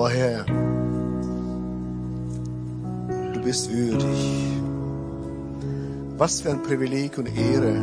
Oh 0.00 0.08
Herr, 0.08 0.44
du 3.34 3.40
bist 3.42 3.68
würdig. 3.68 4.06
Was 6.16 6.40
für 6.40 6.50
ein 6.50 6.62
Privileg 6.62 7.18
und 7.18 7.26
Ehre, 7.36 7.74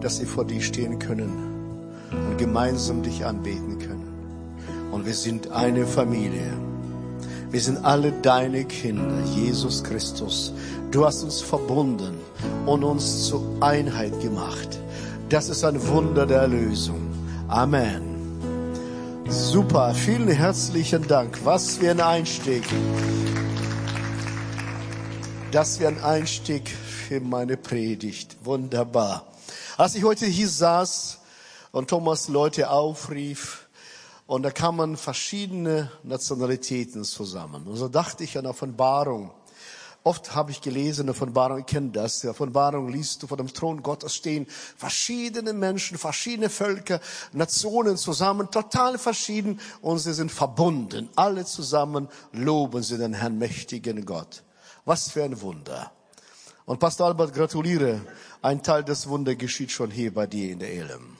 dass 0.00 0.18
wir 0.18 0.26
vor 0.26 0.44
dir 0.44 0.60
stehen 0.60 0.98
können 0.98 1.30
und 2.10 2.36
gemeinsam 2.36 3.04
dich 3.04 3.24
anbeten 3.24 3.78
können. 3.78 4.08
Und 4.90 5.06
wir 5.06 5.14
sind 5.14 5.52
eine 5.52 5.86
Familie. 5.86 6.52
Wir 7.52 7.60
sind 7.60 7.84
alle 7.84 8.10
deine 8.10 8.64
Kinder, 8.64 9.22
Jesus 9.32 9.84
Christus. 9.84 10.52
Du 10.90 11.06
hast 11.06 11.22
uns 11.22 11.40
verbunden 11.40 12.18
und 12.66 12.82
uns 12.82 13.26
zur 13.26 13.44
Einheit 13.60 14.20
gemacht. 14.20 14.80
Das 15.28 15.48
ist 15.48 15.62
ein 15.62 15.80
Wunder 15.86 16.26
der 16.26 16.40
Erlösung. 16.40 17.02
Amen. 17.46 18.09
Super, 19.30 19.94
vielen 19.94 20.26
herzlichen 20.26 21.06
Dank. 21.06 21.38
Was 21.44 21.76
für 21.76 21.92
ein 21.92 22.00
Einstieg. 22.00 22.64
Das 25.52 25.78
wäre 25.78 25.92
ein 25.92 26.02
Einstieg 26.02 26.68
für 26.68 27.20
meine 27.20 27.56
Predigt. 27.56 28.36
Wunderbar. 28.42 29.26
Als 29.76 29.94
ich 29.94 30.02
heute 30.02 30.26
hier 30.26 30.48
saß 30.48 31.20
und 31.70 31.88
Thomas 31.88 32.26
Leute 32.26 32.70
aufrief, 32.70 33.68
und 34.26 34.42
da 34.44 34.50
kamen 34.52 34.96
verschiedene 34.96 35.90
Nationalitäten 36.04 37.02
zusammen. 37.02 37.66
Und 37.66 37.74
so 37.76 37.88
dachte 37.88 38.22
ich 38.22 38.38
an 38.38 38.46
Offenbarung. 38.46 39.32
Oft 40.02 40.34
habe 40.34 40.50
ich 40.50 40.62
gelesen, 40.62 41.06
der 41.06 41.14
Offenbarung, 41.14 41.58
ich 41.58 41.66
kenne 41.66 41.90
das, 41.90 42.20
der 42.20 42.30
Offenbarung 42.30 42.88
liest 42.88 43.22
du 43.22 43.26
vor 43.26 43.36
dem 43.36 43.52
Thron 43.52 43.82
Gottes 43.82 44.14
stehen 44.14 44.46
verschiedene 44.46 45.52
Menschen, 45.52 45.98
verschiedene 45.98 46.48
Völker, 46.48 47.00
Nationen 47.32 47.98
zusammen, 47.98 48.50
total 48.50 48.96
verschieden 48.96 49.60
und 49.82 49.98
sie 49.98 50.14
sind 50.14 50.32
verbunden. 50.32 51.10
Alle 51.16 51.44
zusammen 51.44 52.08
loben 52.32 52.82
sie 52.82 52.96
den 52.96 53.12
Herrn 53.12 53.36
mächtigen 53.36 54.06
Gott. 54.06 54.42
Was 54.86 55.10
für 55.10 55.22
ein 55.22 55.38
Wunder. 55.42 55.92
Und 56.64 56.78
Pastor 56.78 57.08
Albert, 57.08 57.34
gratuliere. 57.34 58.00
Ein 58.40 58.62
Teil 58.62 58.82
des 58.82 59.06
Wunders 59.06 59.36
geschieht 59.36 59.70
schon 59.70 59.90
hier 59.90 60.14
bei 60.14 60.26
dir 60.26 60.52
in 60.52 60.60
der 60.60 60.72
Elem. 60.72 61.18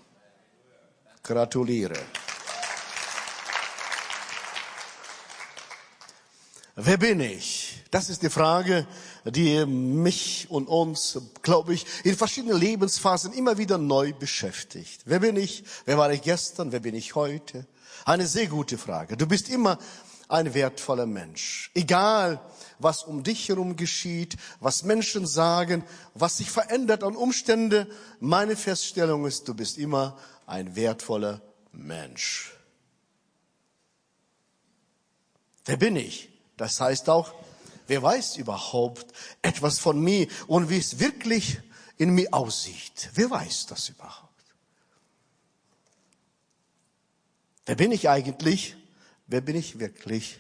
Gratuliere. 1.23 1.99
Wer 6.77 6.97
bin 6.97 7.21
ich? 7.21 7.70
Das 7.91 8.09
ist 8.09 8.23
die 8.23 8.31
Frage, 8.31 8.87
die 9.25 9.67
mich 9.67 10.47
und 10.49 10.69
uns, 10.69 11.21
glaube 11.43 11.75
ich, 11.75 11.87
in 12.05 12.17
verschiedenen 12.17 12.59
Lebensphasen 12.59 13.33
immer 13.33 13.59
wieder 13.59 13.79
neu 13.79 14.13
beschäftigt. 14.13 15.03
Wer 15.07 15.19
bin 15.19 15.37
ich? 15.37 15.65
Wer 15.87 15.99
war 15.99 16.13
ich 16.13 16.23
gestern? 16.23 16.71
Wer 16.71 16.81
bin 16.81 16.95
ich 16.95 17.17
heute? 17.17 17.67
Eine 18.05 18.29
sehr 18.29 18.47
gute 18.47 18.79
Frage. 18.79 19.17
Du 19.17 19.27
bist 19.27 19.49
immer 19.49 19.79
ein 20.29 20.55
wertvoller 20.55 21.07
Mensch. 21.07 21.73
Egal, 21.75 22.41
was 22.79 23.03
um 23.03 23.25
dich 23.25 23.49
herum 23.49 23.75
geschieht, 23.75 24.37
was 24.61 24.85
Menschen 24.85 25.27
sagen, 25.27 25.85
was 26.15 26.37
sich 26.37 26.51
verändert 26.51 27.03
an 27.03 27.17
Umstände. 27.17 27.89
Meine 28.21 28.55
Feststellung 28.55 29.27
ist, 29.27 29.49
du 29.49 29.55
bist 29.55 29.79
immer 29.79 30.17
ein 30.47 30.77
wertvoller 30.77 31.43
Mensch. 31.73 32.55
Wer 35.65 35.77
bin 35.77 35.97
ich? 35.97 36.31
Das 36.57 36.81
heißt 36.81 37.09
auch, 37.09 37.35
wer 37.91 38.03
weiß 38.03 38.37
überhaupt 38.37 39.13
etwas 39.43 39.81
von 39.81 40.01
mir 40.01 40.29
und 40.47 40.71
wie 40.71 40.79
es 40.79 41.01
wirklich 41.01 41.59
in 41.99 42.11
mir 42.11 42.33
aussieht? 42.33 43.11
Wer 43.15 43.29
weiß 43.29 43.67
das 43.67 43.89
überhaupt? 43.89 44.29
Wer 47.67 47.75
bin 47.75 47.91
ich 47.91 48.09
eigentlich? 48.09 48.77
Wer 49.27 49.41
bin 49.41 49.57
ich 49.57 49.81
wirklich? 49.81 50.39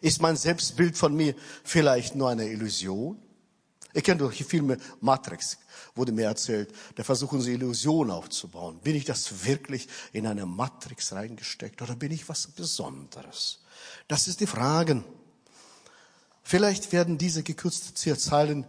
Ist 0.00 0.20
mein 0.20 0.36
Selbstbild 0.36 0.96
von 0.96 1.14
mir 1.14 1.36
vielleicht 1.62 2.16
nur 2.16 2.28
eine 2.28 2.48
Illusion? 2.48 3.22
Ihr 3.94 4.02
kennt 4.02 4.20
doch 4.20 4.32
die 4.32 4.42
Filme 4.42 4.76
Matrix, 5.00 5.58
wurde 5.94 6.10
mir 6.10 6.24
erzählt. 6.24 6.72
Da 6.96 7.04
versuchen 7.04 7.40
sie 7.40 7.52
Illusionen 7.52 8.10
aufzubauen. 8.10 8.80
Bin 8.80 8.96
ich 8.96 9.04
das 9.04 9.44
wirklich 9.44 9.86
in 10.12 10.26
eine 10.26 10.44
Matrix 10.44 11.12
reingesteckt 11.12 11.82
oder 11.82 11.94
bin 11.94 12.10
ich 12.10 12.28
was 12.28 12.48
Besonderes? 12.48 13.60
Das 14.08 14.26
ist 14.26 14.40
die 14.40 14.46
Frage. 14.48 15.04
Vielleicht 16.50 16.90
werden 16.90 17.16
diese 17.16 17.44
gekürzten 17.44 18.18
Zeilen, 18.18 18.66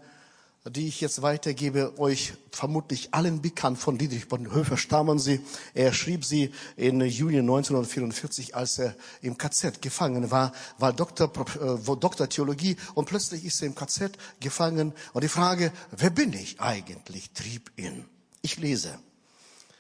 die 0.70 0.88
ich 0.88 1.02
jetzt 1.02 1.24
weitergebe, 1.24 1.98
euch 1.98 2.34
vermutlich 2.52 3.12
allen 3.12 3.42
bekannt. 3.42 3.80
Von 3.80 3.98
Dietrich 3.98 4.28
Bonhoeffer 4.28 4.78
stammen 4.78 5.18
sie. 5.18 5.42
Er 5.74 5.92
schrieb 5.92 6.24
sie 6.24 6.54
in 6.76 7.02
Juni 7.02 7.40
1944, 7.40 8.56
als 8.56 8.78
er 8.78 8.96
im 9.24 9.36
KZ 9.36 9.82
gefangen 9.82 10.30
war, 10.30 10.54
war 10.78 10.94
Doktor, 10.94 11.32
äh, 11.60 11.96
Doktor 11.96 12.30
Theologie 12.30 12.78
und 12.94 13.06
plötzlich 13.06 13.46
ist 13.46 13.64
er 13.64 13.70
im 13.70 13.74
KZ 13.74 14.12
gefangen. 14.40 14.94
Und 15.14 15.24
die 15.24 15.28
Frage, 15.28 15.72
wer 15.90 16.12
bin 16.12 16.34
ich 16.34 16.62
eigentlich, 16.62 17.32
trieb 17.32 17.72
ihn. 17.78 18.06
Ich 18.44 18.58
lese. 18.58 19.00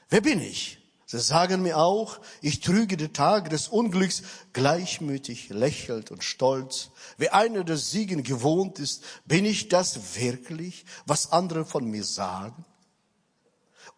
Wer 0.09 0.21
bin 0.21 0.41
ich? 0.41 0.80
Sie 1.11 1.19
sagen 1.19 1.61
mir 1.61 1.77
auch, 1.77 2.21
ich 2.39 2.61
trüge 2.61 2.95
die 2.95 3.09
Tage 3.09 3.49
des 3.49 3.67
Unglücks 3.67 4.23
gleichmütig, 4.53 5.49
lächelt 5.49 6.09
und 6.09 6.23
stolz. 6.23 6.91
Wer 7.17 7.33
einer 7.33 7.65
der 7.65 7.75
Siegen 7.75 8.23
gewohnt 8.23 8.79
ist, 8.79 9.03
bin 9.25 9.43
ich 9.43 9.67
das 9.67 10.15
wirklich, 10.15 10.85
was 11.05 11.33
andere 11.33 11.65
von 11.65 11.83
mir 11.83 12.05
sagen? 12.05 12.63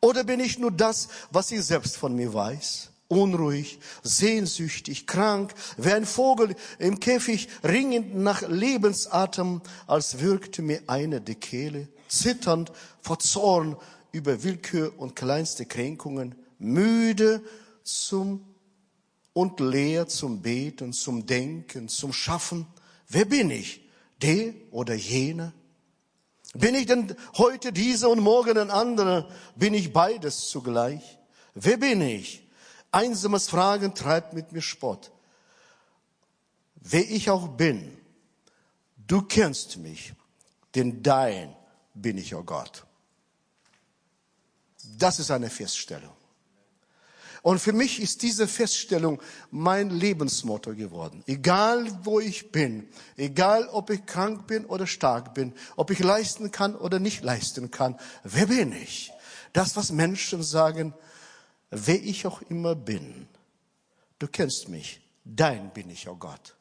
Oder 0.01 0.24
bin 0.24 0.40
ich 0.40 0.57
nur 0.57 0.72
das, 0.72 1.07
was 1.29 1.51
ich 1.51 1.63
selbst 1.63 1.97
von 1.97 2.16
mir 2.16 2.34
weiß? 2.34 2.90
Unruhig, 3.09 3.78
sehnsüchtig, 4.01 5.06
krank, 5.06 5.53
wie 5.78 5.94
ein 5.94 6.07
Vogel 6.07 6.56
im 6.80 7.00
Käfig, 7.00 7.47
ringend 7.63 8.16
nach 8.16 8.41
Lebensatem, 8.41 9.62
als 9.85 10.19
würgte 10.19 10.63
mir 10.63 10.81
einer 10.88 11.19
die 11.19 11.35
Kehle, 11.35 11.90
zitternd 12.07 12.72
vor 13.01 13.19
Zorn 13.19 13.78
über 14.12 14.41
Willkür 14.41 14.94
und 14.97 15.16
kleinste 15.16 15.68
Kränkungen 15.68 16.34
müde 16.63 17.44
zum 17.84 18.46
und 19.34 19.59
leer 19.59 20.07
zum 20.07 20.41
Beten, 20.41 20.94
zum 20.94 21.25
Denken, 21.25 21.90
zum 21.90 22.13
Schaffen. 22.13 22.68
Wer 23.07 23.25
bin 23.25 23.50
ich? 23.50 23.81
Der 24.22 24.53
oder 24.72 24.94
jener? 24.94 25.53
Bin 26.53 26.75
ich 26.75 26.85
denn 26.85 27.16
heute 27.38 27.74
dieser 27.74 28.09
und 28.09 28.19
morgen 28.19 28.57
ein 28.57 28.69
anderer? 28.69 29.28
Bin 29.56 29.74
ich 29.74 29.91
beides 29.91 30.50
zugleich? 30.50 31.18
Wer 31.56 31.78
bin 31.78 32.01
ich? 32.01 32.47
Einsames 32.91 33.50
Fragen 33.50 33.95
treibt 33.95 34.34
mit 34.34 34.51
mir 34.51 34.62
Spott. 34.62 35.12
Wer 36.75 37.09
ich 37.09 37.30
auch 37.30 37.47
bin, 37.47 37.97
du 39.07 39.24
kennst 39.24 39.78
mich, 39.78 40.13
denn 40.75 41.01
dein 41.01 41.56
bin 41.95 42.18
ich, 42.18 42.35
oh 42.35 42.44
Gott. 42.44 42.85
Das 44.97 45.18
ist 45.18 45.31
eine 45.31 45.50
Feststellung. 45.50 46.13
Und 47.43 47.59
für 47.59 47.73
mich 47.73 48.01
ist 48.01 48.21
diese 48.21 48.47
Feststellung 48.47 49.21
mein 49.51 49.89
Lebensmotto 49.89 50.73
geworden. 50.75 51.23
Egal 51.27 51.85
wo 52.03 52.21
ich 52.21 52.53
bin, 52.53 52.87
egal 53.17 53.67
ob 53.67 53.89
ich 53.89 54.05
krank 54.05 54.47
bin 54.47 54.65
oder 54.65 54.87
stark 54.87 55.33
bin, 55.33 55.53
ob 55.75 55.91
ich 55.91 55.99
leisten 55.99 56.51
kann 56.51 56.73
oder 56.73 56.99
nicht 56.99 57.21
leisten 57.21 57.69
kann, 57.69 57.99
wer 58.23 58.47
bin 58.47 58.71
ich? 58.71 59.11
Das, 59.51 59.75
was 59.75 59.91
Menschen 59.91 60.41
sagen, 60.41 60.93
wer 61.69 62.01
ich 62.01 62.25
auch 62.25 62.41
immer 62.43 62.75
bin. 62.75 63.27
Du 64.19 64.27
kennst 64.27 64.69
mich, 64.69 65.01
dein 65.25 65.73
bin 65.73 65.89
ich, 65.89 66.07
oh 66.07 66.15
Gott. 66.15 66.55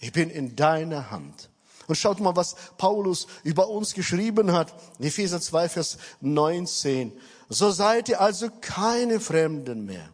Ich 0.00 0.12
bin 0.12 0.30
in 0.30 0.56
deiner 0.56 1.10
Hand. 1.10 1.50
Und 1.86 1.96
schaut 1.96 2.18
mal, 2.20 2.34
was 2.34 2.56
Paulus 2.78 3.26
über 3.44 3.68
uns 3.68 3.92
geschrieben 3.92 4.52
hat. 4.52 4.74
Epheser 5.00 5.40
2, 5.40 5.68
Vers 5.68 5.98
19. 6.22 7.12
So 7.48 7.70
seid 7.70 8.08
ihr 8.08 8.20
also 8.20 8.48
keine 8.60 9.20
Fremden 9.20 9.86
mehr. 9.86 10.08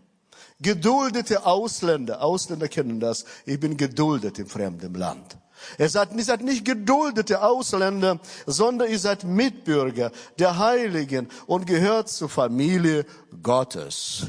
Geduldete 0.60 1.44
Ausländer, 1.44 2.22
Ausländer 2.22 2.68
kennen 2.68 3.00
das, 3.00 3.24
ich 3.44 3.58
bin 3.58 3.76
geduldet 3.76 4.38
im 4.38 4.46
fremden 4.46 4.94
Land. 4.94 5.36
Er 5.78 5.88
sagt, 5.88 6.14
ihr 6.14 6.24
seid 6.24 6.42
nicht 6.42 6.64
geduldete 6.64 7.42
Ausländer, 7.42 8.20
sondern 8.46 8.90
ihr 8.90 8.98
seid 8.98 9.24
Mitbürger 9.24 10.12
der 10.38 10.58
Heiligen 10.58 11.28
und 11.46 11.66
gehört 11.66 12.08
zur 12.08 12.28
Familie 12.28 13.04
Gottes. 13.42 14.26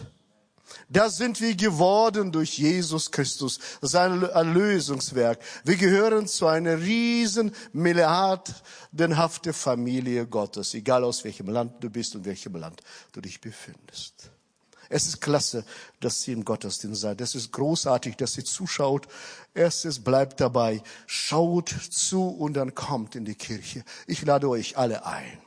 Das 0.95 1.18
sind 1.18 1.42
wir 1.42 1.53
geworden 1.56 2.31
durch 2.31 2.57
Jesus 2.57 3.12
Christus, 3.12 3.59
sein 3.81 4.24
Erlösungswerk. 4.24 5.39
Wir 5.65 5.75
gehören 5.75 6.25
zu 6.25 6.47
einer 6.47 6.80
riesen 6.80 7.51
milliardenhafte 7.74 9.51
Familie 9.51 10.25
Gottes, 10.25 10.74
egal 10.74 11.03
aus 11.03 11.25
welchem 11.25 11.50
Land 11.50 11.83
du 11.83 11.89
bist 11.89 12.15
und 12.15 12.24
welchem 12.24 12.56
Land 12.56 12.80
du 13.12 13.19
dich 13.19 13.42
befindest. 13.42 14.31
Es 14.88 15.06
ist 15.06 15.19
klasse, 15.19 15.65
dass 16.00 16.21
Sie 16.21 16.31
im 16.31 16.45
Gottesdienst 16.45 17.01
seid. 17.01 17.19
Es 17.19 17.36
ist 17.36 17.51
großartig, 17.51 18.15
dass 18.15 18.31
Sie 18.31 18.45
zuschaut. 18.45 19.06
Erstes 19.53 20.01
bleibt 20.01 20.39
dabei. 20.39 20.81
Schaut 21.07 21.75
zu 21.89 22.30
und 22.30 22.53
dann 22.53 22.74
kommt 22.74 23.18
in 23.18 23.25
die 23.25 23.36
Kirche. 23.36 23.83
Ich 24.07 24.21
lade 24.21 24.47
euch 24.47 24.77
alle 24.77 25.06
ein 25.06 25.44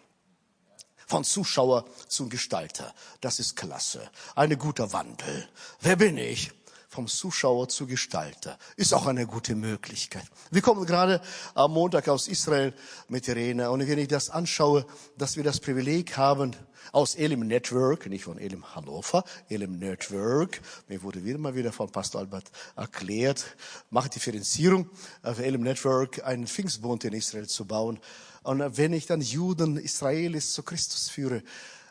von 1.09 1.25
Zuschauer 1.25 1.87
zum 2.07 2.29
Gestalter. 2.29 2.95
Das 3.21 3.41
ist 3.41 3.57
klasse. 3.57 4.09
Ein 4.37 4.57
guter 4.59 4.93
Wandel. 4.93 5.49
Wer 5.81 5.97
bin 5.97 6.17
ich? 6.19 6.53
vom 6.91 7.07
Zuschauer 7.07 7.69
zu 7.69 7.87
Gestalter. 7.87 8.59
Ist 8.75 8.93
auch 8.95 9.07
eine 9.07 9.27
gute 9.27 9.55
Möglichkeit. 9.55 10.25
Wir 10.51 10.63
kommen 10.63 10.85
gerade 10.87 11.21
am 11.55 11.73
Montag 11.73 12.09
aus 12.09 12.27
Israel 12.27 12.75
mit 13.09 13.29
Irene. 13.29 13.71
Und 13.71 13.87
wenn 13.87 13.99
ich 13.99 14.09
das 14.09 14.31
anschaue, 14.31 14.87
dass 15.17 15.37
wir 15.37 15.45
das 15.45 15.61
Privileg 15.61 16.17
haben, 16.17 16.57
aus 16.93 17.15
Elim 17.15 17.41
Network, 17.41 18.07
nicht 18.07 18.25
von 18.25 18.39
Elim 18.39 18.75
Hannover, 18.75 19.25
Elim 19.49 19.79
Network, 19.79 20.61
mir 20.89 21.03
wurde 21.03 21.25
wieder 21.25 21.39
mal 21.39 21.55
wieder 21.55 21.73
von 21.73 21.91
Pastor 21.91 22.21
Albert 22.21 22.51
erklärt, 22.77 23.57
macht 23.91 24.15
Differenzierung, 24.15 24.91
für 25.23 25.45
Elim 25.45 25.63
Network 25.63 26.25
einen 26.25 26.47
Pfingstbund 26.47 27.05
in 27.05 27.13
Israel 27.13 27.49
zu 27.49 27.65
bauen. 27.65 27.99
Und 28.43 28.77
wenn 28.77 28.93
ich 28.93 29.07
dann 29.07 29.21
Juden, 29.21 29.77
Israelis 29.77 30.53
zu 30.53 30.63
Christus 30.63 31.09
führe, 31.09 31.43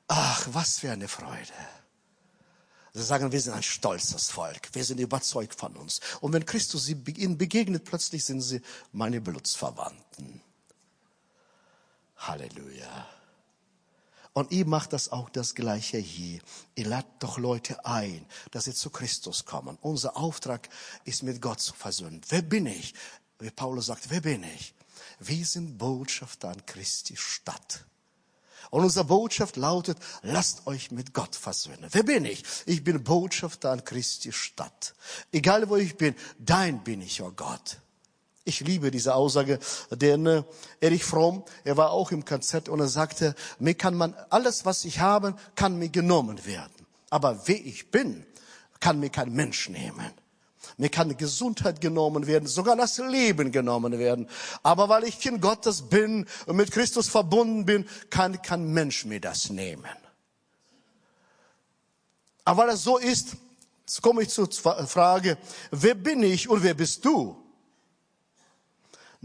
ach, 0.08 0.48
was 0.52 0.80
für 0.80 0.92
eine 0.92 1.08
Freude. 1.08 1.54
Sie 2.94 3.04
sagen, 3.04 3.32
wir 3.32 3.40
sind 3.40 3.54
ein 3.54 3.62
stolzes 3.62 4.32
Volk. 4.32 4.70
Wir 4.74 4.84
sind 4.84 5.00
überzeugt 5.00 5.54
von 5.54 5.76
uns. 5.76 6.00
Und 6.20 6.34
wenn 6.34 6.46
Christus 6.46 6.90
ihnen 6.90 7.38
begegnet, 7.38 7.84
plötzlich 7.86 8.26
sind 8.26 8.42
sie 8.42 8.62
meine 8.92 9.22
Blutsverwandten. 9.22 10.42
Halleluja. 12.18 13.08
Und 14.38 14.52
ihr 14.52 14.68
macht 14.68 14.94
das 14.94 15.12
auch 15.12 15.32
das 15.32 15.56
Gleiche 15.56 15.98
hier. 15.98 16.40
Ihr 16.76 16.86
ladet 16.86 17.10
doch 17.18 17.40
Leute 17.40 17.84
ein, 17.88 18.24
dass 18.52 18.66
sie 18.66 18.74
zu 18.76 18.92
Christus 18.92 19.46
kommen. 19.46 19.80
Unser 19.82 20.16
Auftrag 20.16 20.70
ist, 21.06 21.24
mit 21.24 21.42
Gott 21.42 21.60
zu 21.60 21.74
versöhnen. 21.74 22.22
Wer 22.30 22.44
bin 22.44 22.68
ich? 22.68 22.94
Wie 23.40 23.50
Paulus 23.50 23.88
sagt, 23.88 24.12
wer 24.12 24.22
bin 24.22 24.44
ich? 24.44 24.76
Wir 25.18 25.44
sind 25.44 25.80
Botschafter 25.80 26.50
an 26.50 26.64
Christi 26.68 27.18
Stadt. 27.18 27.84
Und 28.70 28.84
unsere 28.84 29.06
Botschaft 29.06 29.56
lautet, 29.56 29.98
lasst 30.22 30.68
euch 30.68 30.92
mit 30.92 31.16
Gott 31.16 31.36
versöhnen. 31.36 31.88
Wer 31.90 32.04
bin 32.04 32.24
ich? 32.24 32.44
Ich 32.68 32.84
bin 32.84 33.04
Botschafter 33.04 33.72
an 33.72 33.84
Christi 33.84 34.32
Stadt. 34.32 34.94
Egal 35.32 35.68
wo 35.68 35.78
ich 35.78 35.98
bin, 35.98 36.14
dein 36.38 36.84
bin 36.84 37.02
ich, 37.02 37.24
oh 37.24 37.32
Gott. 37.36 37.80
Ich 38.48 38.62
liebe 38.62 38.92
diese 38.92 39.14
Aussage, 39.14 39.60
denn 39.92 40.26
äh, 40.26 40.44
Erich 40.80 41.04
Fromm, 41.04 41.44
er 41.66 41.76
war 41.76 41.92
auch 41.92 42.14
im 42.14 42.24
KZ 42.24 42.70
und 42.70 42.80
er 42.80 42.88
sagte, 42.88 43.36
mir 43.60 43.74
kann 43.74 43.94
man, 43.94 44.16
alles 44.30 44.64
was 44.64 44.86
ich 44.86 45.02
habe, 45.02 45.36
kann 45.56 45.78
mir 45.78 45.90
genommen 45.90 46.46
werden. 46.46 46.88
Aber 47.10 47.42
wer 47.46 47.58
ich 47.58 47.92
bin, 47.92 48.26
kann 48.80 49.02
mir 49.02 49.10
kein 49.10 49.34
Mensch 49.34 49.68
nehmen. 49.68 50.14
Mir 50.78 50.88
kann 50.88 51.18
Gesundheit 51.18 51.82
genommen 51.82 52.26
werden, 52.26 52.48
sogar 52.48 52.78
das 52.78 53.00
Leben 53.00 53.52
genommen 53.52 54.00
werden. 54.00 54.30
Aber 54.64 54.88
weil 54.88 55.04
ich 55.04 55.20
Kind 55.20 55.42
Gottes 55.42 55.82
bin 55.82 56.26
und 56.46 56.56
mit 56.56 56.72
Christus 56.72 57.10
verbunden 57.10 57.66
bin, 57.66 57.86
kann 58.10 58.42
kein 58.42 58.72
Mensch 58.72 59.04
mir 59.04 59.20
das 59.20 59.50
nehmen. 59.50 59.84
Aber 62.46 62.64
weil 62.64 62.76
es 62.76 62.84
so 62.84 62.98
ist, 62.98 63.36
jetzt 63.82 64.02
komme 64.02 64.22
ich 64.22 64.30
zur 64.30 64.50
Frage, 64.50 65.38
wer 65.72 65.96
bin 65.96 66.24
ich 66.24 66.48
und 66.48 66.64
wer 66.64 66.76
bist 66.76 67.04
du? 67.04 67.44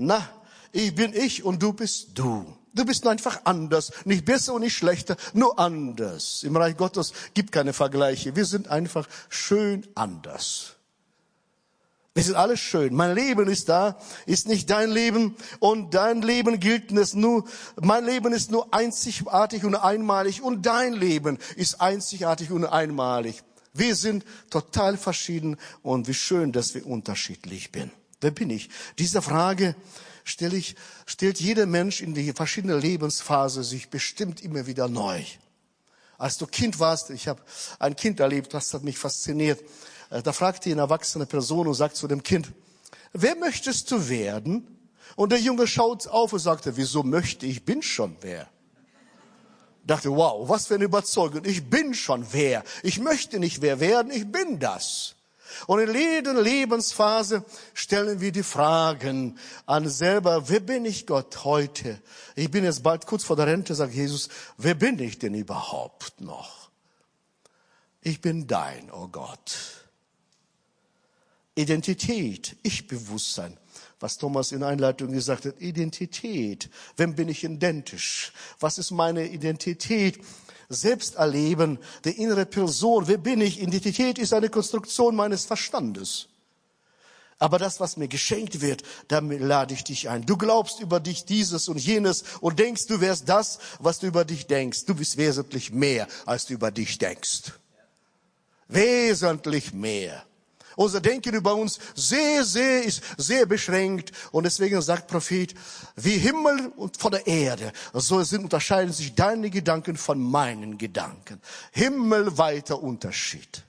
Na, 0.06 0.28
ich 0.72 0.94
bin 0.94 1.14
ich 1.14 1.44
und 1.44 1.62
du 1.62 1.72
bist 1.72 2.10
du. 2.14 2.56
Du 2.74 2.86
bist 2.86 3.06
einfach 3.06 3.42
anders, 3.44 3.92
nicht 4.06 4.24
besser 4.24 4.54
und 4.54 4.62
nicht 4.62 4.74
schlechter, 4.74 5.16
nur 5.34 5.58
anders. 5.58 6.42
Im 6.42 6.56
Reich 6.56 6.76
Gottes 6.76 7.12
gibt 7.34 7.52
keine 7.52 7.74
Vergleiche. 7.74 8.34
Wir 8.34 8.46
sind 8.46 8.68
einfach 8.68 9.06
schön 9.28 9.86
anders. 9.94 10.76
Wir 12.14 12.22
sind 12.22 12.34
alle 12.34 12.56
schön. 12.56 12.94
Mein 12.94 13.14
Leben 13.14 13.48
ist 13.48 13.68
da, 13.68 13.98
ist 14.26 14.46
nicht 14.46 14.70
dein 14.70 14.90
Leben 14.90 15.34
und 15.60 15.94
dein 15.94 16.20
Leben 16.22 16.60
gilt 16.60 16.92
es 16.92 17.14
nur, 17.14 17.44
mein 17.80 18.04
Leben 18.04 18.32
ist 18.32 18.50
nur 18.50 18.72
einzigartig 18.72 19.64
und 19.64 19.74
einmalig 19.74 20.42
und 20.42 20.64
dein 20.64 20.94
Leben 20.94 21.38
ist 21.56 21.80
einzigartig 21.80 22.50
und 22.50 22.66
einmalig. 22.66 23.42
Wir 23.74 23.96
sind 23.96 24.24
total 24.50 24.98
verschieden 24.98 25.56
und 25.82 26.06
wie 26.06 26.14
schön, 26.14 26.52
dass 26.52 26.74
wir 26.74 26.86
unterschiedlich 26.86 27.70
sind. 27.74 27.90
Wer 28.22 28.30
bin 28.30 28.50
ich? 28.50 28.70
Diese 28.98 29.20
Frage 29.20 29.74
stelle 30.24 30.56
ich, 30.56 30.76
stellt 31.06 31.40
jeder 31.40 31.66
Mensch 31.66 32.00
in 32.00 32.14
die 32.14 32.32
verschiedene 32.32 32.78
Lebensphase 32.78 33.64
sich 33.64 33.90
bestimmt 33.90 34.40
immer 34.42 34.66
wieder 34.66 34.88
neu. 34.88 35.22
Als 36.18 36.38
du 36.38 36.46
Kind 36.46 36.78
warst, 36.78 37.10
ich 37.10 37.26
habe 37.26 37.42
ein 37.80 37.96
Kind 37.96 38.20
erlebt, 38.20 38.54
das 38.54 38.72
hat 38.72 38.84
mich 38.84 38.96
fasziniert. 38.96 39.60
Äh, 40.10 40.22
da 40.22 40.32
fragte 40.32 40.70
eine 40.70 40.82
erwachsene 40.82 41.26
Person 41.26 41.66
und 41.66 41.74
sagt 41.74 41.96
zu 41.96 42.06
dem 42.06 42.22
Kind, 42.22 42.52
wer 43.12 43.34
möchtest 43.34 43.90
du 43.90 44.08
werden? 44.08 44.78
Und 45.16 45.32
der 45.32 45.40
Junge 45.40 45.66
schaut 45.66 46.06
auf 46.06 46.32
und 46.32 46.38
sagte, 46.38 46.76
wieso 46.76 47.02
möchte 47.02 47.44
ich, 47.44 47.64
bin 47.64 47.82
schon 47.82 48.16
wer. 48.20 48.48
Dachte, 49.84 50.14
wow, 50.14 50.48
was 50.48 50.68
für 50.68 50.76
eine 50.76 50.84
Überzeugung. 50.84 51.44
Ich 51.44 51.68
bin 51.68 51.92
schon 51.92 52.24
wer. 52.30 52.62
Ich 52.84 53.00
möchte 53.00 53.40
nicht 53.40 53.60
wer 53.62 53.80
werden, 53.80 54.12
ich 54.12 54.30
bin 54.30 54.60
das. 54.60 55.16
Und 55.66 55.80
in 55.80 55.94
jeder 55.94 56.40
Lebensphase 56.40 57.44
stellen 57.74 58.20
wir 58.20 58.32
die 58.32 58.42
Fragen 58.42 59.38
an 59.66 59.88
selber, 59.88 60.48
wer 60.48 60.60
bin 60.60 60.84
ich 60.84 61.06
Gott 61.06 61.44
heute? 61.44 62.00
Ich 62.36 62.50
bin 62.50 62.64
jetzt 62.64 62.82
bald 62.82 63.06
kurz 63.06 63.24
vor 63.24 63.36
der 63.36 63.46
Rente, 63.46 63.74
sagt 63.74 63.94
Jesus, 63.94 64.28
wer 64.56 64.74
bin 64.74 64.98
ich 64.98 65.18
denn 65.18 65.34
überhaupt 65.34 66.20
noch? 66.20 66.70
Ich 68.00 68.20
bin 68.20 68.46
dein, 68.46 68.90
oh 68.90 69.08
Gott. 69.08 69.82
Identität, 71.54 72.56
Ich-Bewusstsein, 72.62 73.58
was 74.00 74.18
Thomas 74.18 74.52
in 74.52 74.62
Einleitung 74.62 75.12
gesagt 75.12 75.44
hat, 75.44 75.60
Identität. 75.60 76.70
Wem 76.96 77.14
bin 77.14 77.28
ich 77.28 77.44
identisch? 77.44 78.32
Was 78.58 78.78
ist 78.78 78.90
meine 78.90 79.28
Identität? 79.28 80.18
Selbsterleben, 80.72 81.78
der 82.04 82.16
innere 82.16 82.46
Person. 82.46 83.06
Wer 83.06 83.18
bin 83.18 83.40
ich? 83.40 83.60
Identität 83.60 84.18
ist 84.18 84.32
eine 84.32 84.48
Konstruktion 84.48 85.14
meines 85.14 85.44
Verstandes. 85.44 86.28
Aber 87.38 87.58
das, 87.58 87.80
was 87.80 87.96
mir 87.96 88.06
geschenkt 88.06 88.60
wird, 88.60 88.84
damit 89.08 89.40
lade 89.40 89.74
ich 89.74 89.82
dich 89.82 90.08
ein. 90.08 90.24
Du 90.24 90.36
glaubst 90.36 90.78
über 90.78 91.00
dich 91.00 91.24
dieses 91.24 91.68
und 91.68 91.78
jenes 91.78 92.22
und 92.40 92.60
denkst, 92.60 92.86
du 92.86 93.00
wärst 93.00 93.28
das, 93.28 93.58
was 93.80 93.98
du 93.98 94.06
über 94.06 94.24
dich 94.24 94.46
denkst. 94.46 94.84
Du 94.84 94.94
bist 94.94 95.16
wesentlich 95.16 95.72
mehr, 95.72 96.06
als 96.24 96.46
du 96.46 96.54
über 96.54 96.70
dich 96.70 96.98
denkst. 96.98 97.52
Wesentlich 98.68 99.72
mehr. 99.72 100.24
Unser 100.76 101.00
Denken 101.00 101.34
über 101.34 101.54
uns 101.54 101.78
sehr, 101.94 102.44
sehr 102.44 102.82
ist 102.84 103.02
sehr 103.16 103.46
beschränkt. 103.46 104.12
Und 104.30 104.44
deswegen 104.44 104.80
sagt 104.82 105.08
Prophet, 105.08 105.54
wie 105.96 106.18
Himmel 106.18 106.72
und 106.76 106.96
von 106.96 107.12
der 107.12 107.26
Erde, 107.26 107.72
so 107.92 108.22
sind, 108.22 108.44
unterscheiden 108.44 108.92
sich 108.92 109.14
deine 109.14 109.50
Gedanken 109.50 109.96
von 109.96 110.20
meinen 110.20 110.78
Gedanken. 110.78 111.40
Himmelweiter 111.72 112.82
Unterschied. 112.82 113.62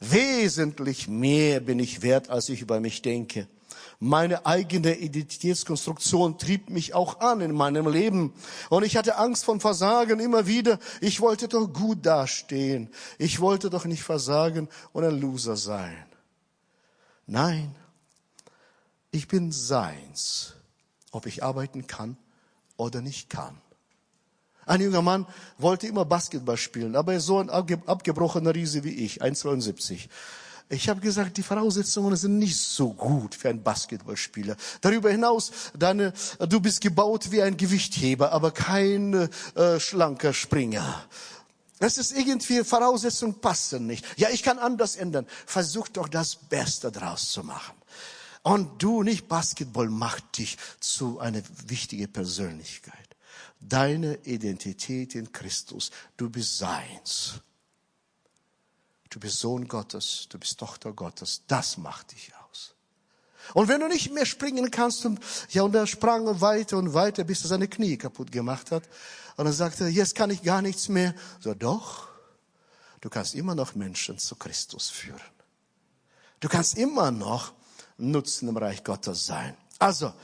Wesentlich 0.00 1.06
mehr 1.06 1.60
bin 1.60 1.78
ich 1.78 2.02
wert, 2.02 2.28
als 2.28 2.48
ich 2.48 2.60
über 2.60 2.80
mich 2.80 3.02
denke. 3.02 3.46
Meine 4.04 4.46
eigene 4.46 4.96
Identitätskonstruktion 4.96 6.36
trieb 6.36 6.70
mich 6.70 6.92
auch 6.92 7.20
an 7.20 7.40
in 7.40 7.52
meinem 7.52 7.86
Leben. 7.86 8.34
Und 8.68 8.82
ich 8.82 8.96
hatte 8.96 9.16
Angst 9.16 9.44
vom 9.44 9.60
Versagen 9.60 10.18
immer 10.18 10.48
wieder. 10.48 10.80
Ich 11.00 11.20
wollte 11.20 11.46
doch 11.46 11.72
gut 11.72 12.04
dastehen. 12.04 12.90
Ich 13.18 13.38
wollte 13.38 13.70
doch 13.70 13.84
nicht 13.84 14.02
versagen 14.02 14.68
und 14.92 15.04
ein 15.04 15.20
Loser 15.20 15.56
sein. 15.56 16.04
Nein, 17.28 17.76
ich 19.12 19.28
bin 19.28 19.52
seins, 19.52 20.54
ob 21.12 21.26
ich 21.26 21.44
arbeiten 21.44 21.86
kann 21.86 22.16
oder 22.76 23.02
nicht 23.02 23.30
kann. 23.30 23.56
Ein 24.66 24.80
junger 24.80 25.02
Mann 25.02 25.28
wollte 25.58 25.86
immer 25.86 26.04
Basketball 26.04 26.56
spielen, 26.56 26.96
aber 26.96 27.12
er 27.12 27.18
ist 27.18 27.26
so 27.26 27.38
ein 27.38 27.50
abgebrochener 27.50 28.52
Riese 28.52 28.82
wie 28.82 29.04
ich, 29.04 29.22
1,72. 29.22 30.08
Ich 30.68 30.88
habe 30.88 31.00
gesagt, 31.00 31.36
die 31.36 31.42
Voraussetzungen 31.42 32.16
sind 32.16 32.38
nicht 32.38 32.56
so 32.56 32.92
gut 32.92 33.34
für 33.34 33.50
einen 33.50 33.62
Basketballspieler. 33.62 34.56
Darüber 34.80 35.10
hinaus, 35.10 35.52
deine, 35.76 36.12
du 36.48 36.60
bist 36.60 36.80
gebaut 36.80 37.30
wie 37.30 37.42
ein 37.42 37.56
Gewichtheber, 37.56 38.32
aber 38.32 38.50
kein 38.52 39.28
äh, 39.54 39.78
schlanker 39.78 40.32
Springer. 40.32 41.04
Das 41.78 41.98
ist 41.98 42.16
irgendwie, 42.16 42.62
Voraussetzungen 42.62 43.40
passen 43.40 43.86
nicht. 43.86 44.06
Ja, 44.16 44.28
ich 44.30 44.44
kann 44.44 44.58
anders 44.58 44.94
ändern. 44.96 45.26
Versuch 45.46 45.88
doch 45.88 46.08
das 46.08 46.36
Beste 46.36 46.92
draus 46.92 47.32
zu 47.32 47.42
machen. 47.42 47.74
Und 48.42 48.82
du 48.82 49.02
nicht 49.02 49.28
Basketball 49.28 49.88
macht 49.88 50.38
dich 50.38 50.58
zu 50.80 51.18
einer 51.18 51.42
wichtigen 51.66 52.12
Persönlichkeit. 52.12 52.94
Deine 53.60 54.16
Identität 54.24 55.14
in 55.14 55.32
Christus, 55.32 55.90
du 56.16 56.30
bist 56.30 56.58
seins. 56.58 57.40
Du 59.12 59.20
bist 59.20 59.40
Sohn 59.40 59.68
Gottes, 59.68 60.26
du 60.30 60.38
bist 60.38 60.58
Tochter 60.58 60.94
Gottes. 60.94 61.42
Das 61.46 61.76
macht 61.76 62.12
dich 62.12 62.32
aus. 62.50 62.74
Und 63.52 63.68
wenn 63.68 63.80
du 63.80 63.88
nicht 63.88 64.10
mehr 64.10 64.24
springen 64.24 64.70
kannst 64.70 65.04
und, 65.04 65.20
ja, 65.50 65.64
und 65.64 65.74
er 65.74 65.86
sprang 65.86 66.40
weiter 66.40 66.78
und 66.78 66.94
weiter, 66.94 67.22
bis 67.22 67.44
er 67.44 67.48
seine 67.48 67.68
Knie 67.68 67.98
kaputt 67.98 68.32
gemacht 68.32 68.70
hat. 68.70 68.84
Und 69.36 69.44
er 69.44 69.52
sagte, 69.52 69.86
jetzt 69.86 70.14
kann 70.14 70.30
ich 70.30 70.42
gar 70.42 70.62
nichts 70.62 70.88
mehr. 70.88 71.14
So, 71.40 71.52
doch. 71.52 72.08
Du 73.02 73.10
kannst 73.10 73.34
immer 73.34 73.54
noch 73.54 73.74
Menschen 73.74 74.16
zu 74.16 74.34
Christus 74.34 74.88
führen. 74.88 75.20
Du 76.40 76.48
kannst 76.48 76.78
immer 76.78 77.10
noch 77.10 77.52
Nutzen 77.98 78.48
im 78.48 78.56
Reich 78.56 78.82
Gottes 78.82 79.26
sein. 79.26 79.54
Also, 79.78 80.14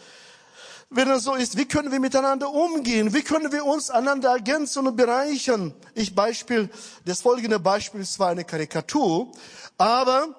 wenn 0.90 1.10
es 1.10 1.24
so 1.24 1.34
ist, 1.34 1.56
wie 1.58 1.66
können 1.66 1.92
wir 1.92 2.00
miteinander 2.00 2.50
umgehen? 2.50 3.12
Wie 3.12 3.22
können 3.22 3.52
wir 3.52 3.64
uns 3.64 3.90
einander 3.90 4.30
ergänzen 4.30 4.86
und 4.86 4.96
bereichern? 4.96 5.74
Ich 5.94 6.14
Beispiel, 6.14 6.70
das 7.04 7.20
folgende 7.20 7.58
Beispiel 7.58 8.00
ist 8.00 8.14
zwar 8.14 8.30
eine 8.30 8.44
Karikatur, 8.44 9.30
aber 9.76 10.34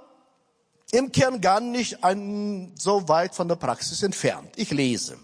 im 0.91 1.11
Kern 1.11 1.39
gar 1.39 1.59
nicht 1.59 2.03
ein, 2.03 2.73
so 2.75 3.07
weit 3.07 3.35
von 3.35 3.47
der 3.47 3.57
Praxis 3.57 4.01
entfernt. 4.01 4.49
Ich 4.55 4.71
lese. 4.71 5.19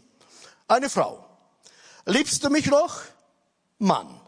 Eine 0.68 0.90
Frau. 0.90 1.26
Liebst 2.06 2.44
du 2.44 2.50
mich 2.50 2.68
noch? 2.68 3.02
Mann. 3.80 4.22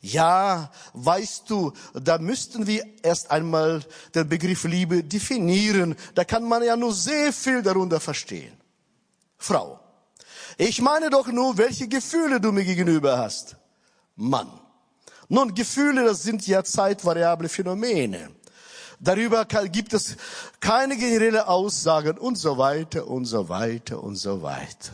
Ja, 0.00 0.70
weißt 0.94 1.48
du, 1.48 1.72
da 1.94 2.18
müssten 2.18 2.66
wir 2.66 2.84
erst 3.02 3.30
einmal 3.30 3.82
den 4.14 4.28
Begriff 4.28 4.64
Liebe 4.64 5.02
definieren. 5.04 5.96
Da 6.14 6.24
kann 6.24 6.42
man 6.42 6.62
ja 6.62 6.76
nur 6.76 6.92
sehr 6.92 7.32
viel 7.32 7.62
darunter 7.62 8.00
verstehen. 8.00 8.52
Frau. 9.38 9.83
Ich 10.56 10.80
meine 10.80 11.10
doch 11.10 11.26
nur, 11.26 11.58
welche 11.58 11.88
Gefühle 11.88 12.40
du 12.40 12.52
mir 12.52 12.64
gegenüber 12.64 13.18
hast. 13.18 13.56
Mann. 14.16 14.48
Nun, 15.28 15.54
Gefühle, 15.54 16.04
das 16.04 16.22
sind 16.22 16.46
ja 16.46 16.62
zeitvariable 16.62 17.48
Phänomene. 17.48 18.30
Darüber 19.00 19.44
gibt 19.44 19.92
es 19.92 20.16
keine 20.60 20.96
generelle 20.96 21.48
Aussagen 21.48 22.18
und 22.18 22.36
so 22.36 22.56
weiter 22.58 23.06
und 23.06 23.24
so 23.24 23.48
weiter 23.48 24.02
und 24.02 24.16
so 24.16 24.42
weiter. 24.42 24.92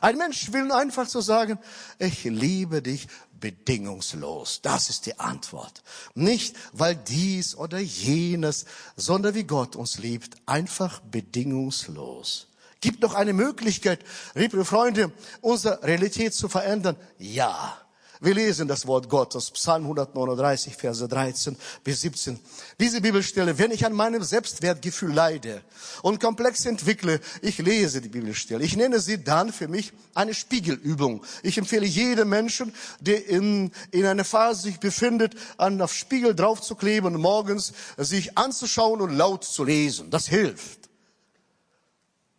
Ein 0.00 0.16
Mensch 0.16 0.52
will 0.52 0.72
einfach 0.72 1.06
so 1.06 1.20
sagen, 1.20 1.58
ich 1.98 2.24
liebe 2.24 2.82
dich 2.82 3.08
bedingungslos. 3.38 4.60
Das 4.62 4.88
ist 4.88 5.06
die 5.06 5.18
Antwort. 5.18 5.82
Nicht, 6.14 6.56
weil 6.72 6.96
dies 6.96 7.54
oder 7.56 7.78
jenes, 7.78 8.64
sondern 8.96 9.34
wie 9.34 9.44
Gott 9.44 9.76
uns 9.76 9.98
liebt, 9.98 10.36
einfach 10.46 11.00
bedingungslos. 11.00 12.48
Gibt 12.82 13.00
noch 13.00 13.14
eine 13.14 13.32
Möglichkeit, 13.32 14.00
liebe 14.34 14.64
Freunde, 14.64 15.12
unsere 15.40 15.82
Realität 15.84 16.34
zu 16.34 16.48
verändern? 16.48 16.96
Ja. 17.16 17.78
Wir 18.20 18.34
lesen 18.34 18.68
das 18.68 18.86
Wort 18.86 19.08
Gottes, 19.08 19.50
Psalm 19.52 19.82
139, 19.82 20.76
Verse 20.76 21.08
13 21.08 21.56
bis 21.82 22.02
17. 22.02 22.38
Diese 22.78 23.00
Bibelstelle, 23.00 23.58
wenn 23.58 23.72
ich 23.72 23.86
an 23.86 23.92
meinem 23.92 24.22
Selbstwertgefühl 24.22 25.12
leide 25.12 25.62
und 26.02 26.20
komplex 26.20 26.64
entwickle, 26.66 27.20
ich 27.40 27.58
lese 27.58 28.00
die 28.00 28.08
Bibelstelle. 28.08 28.64
Ich 28.64 28.76
nenne 28.76 29.00
sie 29.00 29.22
dann 29.22 29.52
für 29.52 29.66
mich 29.66 29.92
eine 30.14 30.34
Spiegelübung. 30.34 31.24
Ich 31.42 31.58
empfehle 31.58 31.86
jedem 31.86 32.28
Menschen, 32.28 32.72
der 33.00 33.28
in, 33.28 33.72
in 33.90 34.06
einer 34.06 34.24
Phase 34.24 34.62
sich 34.62 34.78
befindet, 34.78 35.34
an 35.56 35.80
auf 35.80 35.92
Spiegel 35.92 36.34
draufzukleben 36.34 37.14
und 37.14 37.20
morgens 37.20 37.72
sich 37.96 38.38
anzuschauen 38.38 39.00
und 39.00 39.16
laut 39.16 39.44
zu 39.44 39.64
lesen. 39.64 40.10
Das 40.10 40.28
hilft. 40.28 40.81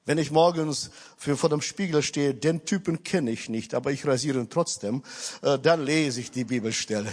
Wenn 0.06 0.18
ich 0.18 0.32
morgens 0.32 0.90
für, 1.18 1.38
vor 1.38 1.50
dem 1.50 1.62
Spiegel 1.62 2.04
stehe, 2.04 2.34
den 2.34 2.66
Typen 2.66 3.04
kenne 3.04 3.32
ich 3.32 3.48
nicht, 3.48 3.74
aber 3.74 3.92
ich 3.92 4.06
rasiere 4.06 4.40
ihn 4.40 4.50
trotzdem, 4.50 5.04
äh, 5.42 5.58
dann 5.58 5.84
lese 5.86 6.20
ich 6.20 6.32
die 6.32 6.44
Bibelstelle. 6.44 7.12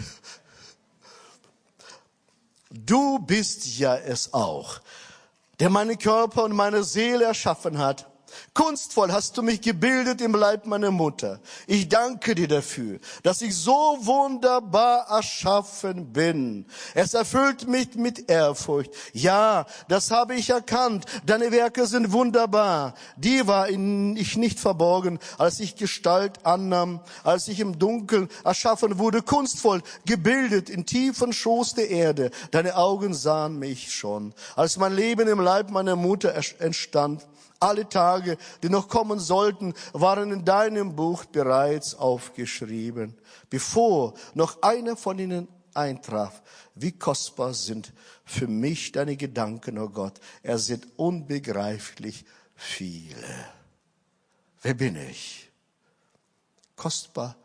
Du 2.71 3.19
bist 3.21 3.79
ja 3.79 3.97
es 3.97 4.33
auch, 4.33 4.81
der 5.61 5.71
meinen 5.71 5.99
Körper 5.99 6.45
und 6.45 6.53
meine 6.55 6.83
Seele 6.83 7.25
erschaffen 7.25 7.79
hat 7.79 8.10
Kunstvoll 8.53 9.13
hast 9.13 9.37
du 9.37 9.43
mich 9.43 9.61
gebildet 9.61 10.21
im 10.21 10.35
Leib 10.35 10.67
meiner 10.67 10.91
Mutter. 10.91 11.39
Ich 11.69 11.89
danke 11.89 12.35
dir 12.35 12.49
dafür, 12.49 12.99
dass 13.23 13.43
ich 13.43 13.55
so 13.55 13.97
wunderbar 14.01 15.07
erschaffen 15.09 16.13
bin. 16.13 16.67
Es 16.95 17.15
erfüllt 17.15 17.69
mich 17.69 17.95
mit 17.95 18.29
Ehrfurcht. 18.29 18.91
Ja, 19.13 19.67
das 19.89 20.11
habe 20.11 20.35
ich 20.35 20.51
erkannt. 20.51 21.05
Deine 21.25 21.53
Werke 21.53 21.87
sind 21.87 22.11
wunderbar. 22.11 22.95
Die 23.17 23.47
war 23.47 23.69
ich 23.71 24.37
nicht 24.37 24.59
verborgen, 24.59 25.21
als 25.39 25.61
ich 25.61 25.77
Gestalt 25.77 26.45
annahm, 26.45 27.01
als 27.23 27.47
ich 27.47 27.61
im 27.61 27.79
Dunkeln 27.79 28.29
erschaffen 28.43 28.99
wurde, 28.99 29.23
kunstvoll 29.23 29.81
gebildet 30.07 30.69
in 30.71 30.87
tiefen 30.87 31.33
Schoß 31.33 31.75
der 31.75 31.89
Erde. 31.89 32.33
Deine 32.51 32.77
Augen 32.77 33.15
sahen 33.15 33.61
mich 33.61 33.95
schon, 33.95 34.35
als 34.57 34.77
mein 34.77 34.95
Leben 34.95 35.29
im 35.29 35.39
Leib 35.41 35.71
meiner 35.71 35.95
Mutter 35.95 36.35
entstand 36.59 37.25
alle 37.61 37.89
Tage, 37.89 38.39
die 38.63 38.71
noch 38.71 38.89
kommen 38.89 39.21
sollten, 39.21 39.75
waren 39.93 40.33
in 40.33 40.45
deinem 40.45 40.97
Buch 40.97 41.27
bereits 41.27 41.95
aufgeschrieben, 41.95 43.17
bevor 43.51 44.15
noch 44.35 44.63
einer 44.63 44.97
von 44.97 45.19
ihnen 45.19 45.47
eintraf. 45.75 46.43
Wie 46.75 46.93
kostbar 46.93 47.55
sind 47.55 47.93
für 48.25 48.49
mich 48.49 48.93
deine 48.93 49.17
Gedanken, 49.17 49.79
oh 49.79 49.89
Gott. 49.89 50.19
Er 50.43 50.59
sind 50.59 50.87
unbegreiflich 50.97 52.25
viele. 52.55 53.47
Wer 54.63 54.75
bin 54.75 54.97
ich? 54.97 55.51
Kostbar 56.77 57.37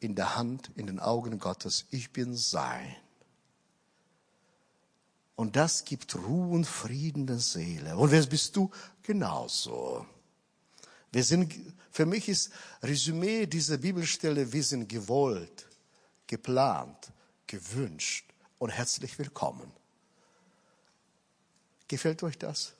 in 0.00 0.14
der 0.14 0.36
Hand, 0.36 0.70
in 0.76 0.86
den 0.86 1.00
Augen 1.00 1.38
Gottes. 1.38 1.86
Ich 1.90 2.12
bin 2.12 2.36
sein. 2.36 2.96
Und 5.34 5.54
das 5.54 5.84
gibt 5.84 6.16
Ruhe 6.16 6.48
und 6.48 6.66
Frieden 6.66 7.26
der 7.26 7.38
Seele. 7.38 7.96
Und 7.96 8.10
wer 8.10 8.26
bist 8.26 8.56
du? 8.56 8.70
Genauso. 9.08 10.04
Wir 11.12 11.24
sind, 11.24 11.54
für 11.90 12.04
mich 12.04 12.28
ist 12.28 12.50
Resümee 12.82 13.46
dieser 13.46 13.78
Bibelstelle, 13.78 14.52
wir 14.52 14.62
sind 14.62 14.86
gewollt, 14.86 15.66
geplant, 16.26 17.10
gewünscht 17.46 18.26
und 18.58 18.68
herzlich 18.68 19.18
willkommen. 19.18 19.72
Gefällt 21.88 22.22
euch 22.22 22.36
das? 22.36 22.74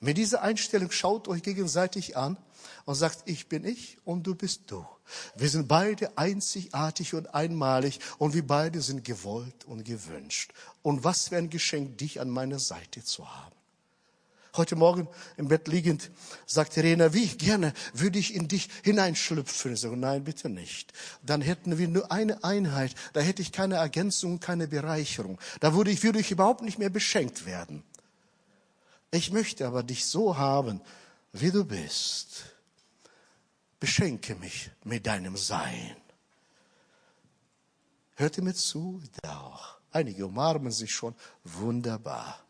Mit 0.00 0.16
dieser 0.16 0.42
Einstellung 0.42 0.90
schaut 0.90 1.28
euch 1.28 1.44
gegenseitig 1.44 2.16
an 2.16 2.36
und 2.84 2.96
sagt, 2.96 3.22
ich 3.26 3.48
bin 3.48 3.64
ich 3.64 3.98
und 4.04 4.24
du 4.24 4.34
bist 4.34 4.62
du. 4.66 4.84
Wir 5.36 5.48
sind 5.48 5.68
beide 5.68 6.18
einzigartig 6.18 7.14
und 7.14 7.32
einmalig 7.32 8.00
und 8.18 8.34
wir 8.34 8.44
beide 8.44 8.82
sind 8.82 9.04
gewollt 9.04 9.64
und 9.64 9.84
gewünscht. 9.84 10.52
Und 10.82 11.04
was 11.04 11.28
für 11.28 11.36
ein 11.36 11.50
Geschenk, 11.50 11.98
dich 11.98 12.20
an 12.20 12.30
meiner 12.30 12.58
Seite 12.58 13.04
zu 13.04 13.32
haben. 13.32 13.59
Heute 14.56 14.74
Morgen 14.74 15.06
im 15.36 15.46
Bett 15.46 15.68
liegend 15.68 16.10
sagte 16.44 16.82
Rena, 16.82 17.14
wie 17.14 17.28
gerne 17.28 17.72
würde 17.92 18.18
ich 18.18 18.34
in 18.34 18.48
dich 18.48 18.68
hineinschlüpfen. 18.82 19.74
Ich 19.74 19.80
sage, 19.80 19.96
nein, 19.96 20.24
bitte 20.24 20.48
nicht. 20.48 20.92
Dann 21.22 21.40
hätten 21.40 21.78
wir 21.78 21.86
nur 21.86 22.10
eine 22.10 22.42
Einheit. 22.42 22.94
Da 23.12 23.20
hätte 23.20 23.42
ich 23.42 23.52
keine 23.52 23.76
Ergänzung, 23.76 24.40
keine 24.40 24.66
Bereicherung. 24.66 25.38
Da 25.60 25.74
würde 25.74 25.92
ich, 25.92 26.02
würde 26.02 26.18
ich 26.18 26.32
überhaupt 26.32 26.62
nicht 26.62 26.80
mehr 26.80 26.90
beschenkt 26.90 27.46
werden. 27.46 27.84
Ich 29.12 29.30
möchte 29.30 29.66
aber 29.66 29.84
dich 29.84 30.06
so 30.06 30.36
haben, 30.36 30.80
wie 31.32 31.52
du 31.52 31.64
bist. 31.64 32.44
Beschenke 33.78 34.34
mich 34.34 34.70
mit 34.82 35.06
deinem 35.06 35.36
Sein. 35.36 35.96
Hört 38.16 38.36
ihr 38.36 38.44
mir 38.44 38.54
zu? 38.54 39.00
Doch. 39.22 39.78
Einige 39.92 40.26
umarmen 40.26 40.72
sich 40.72 40.92
schon. 40.92 41.14
Wunderbar. 41.44 42.44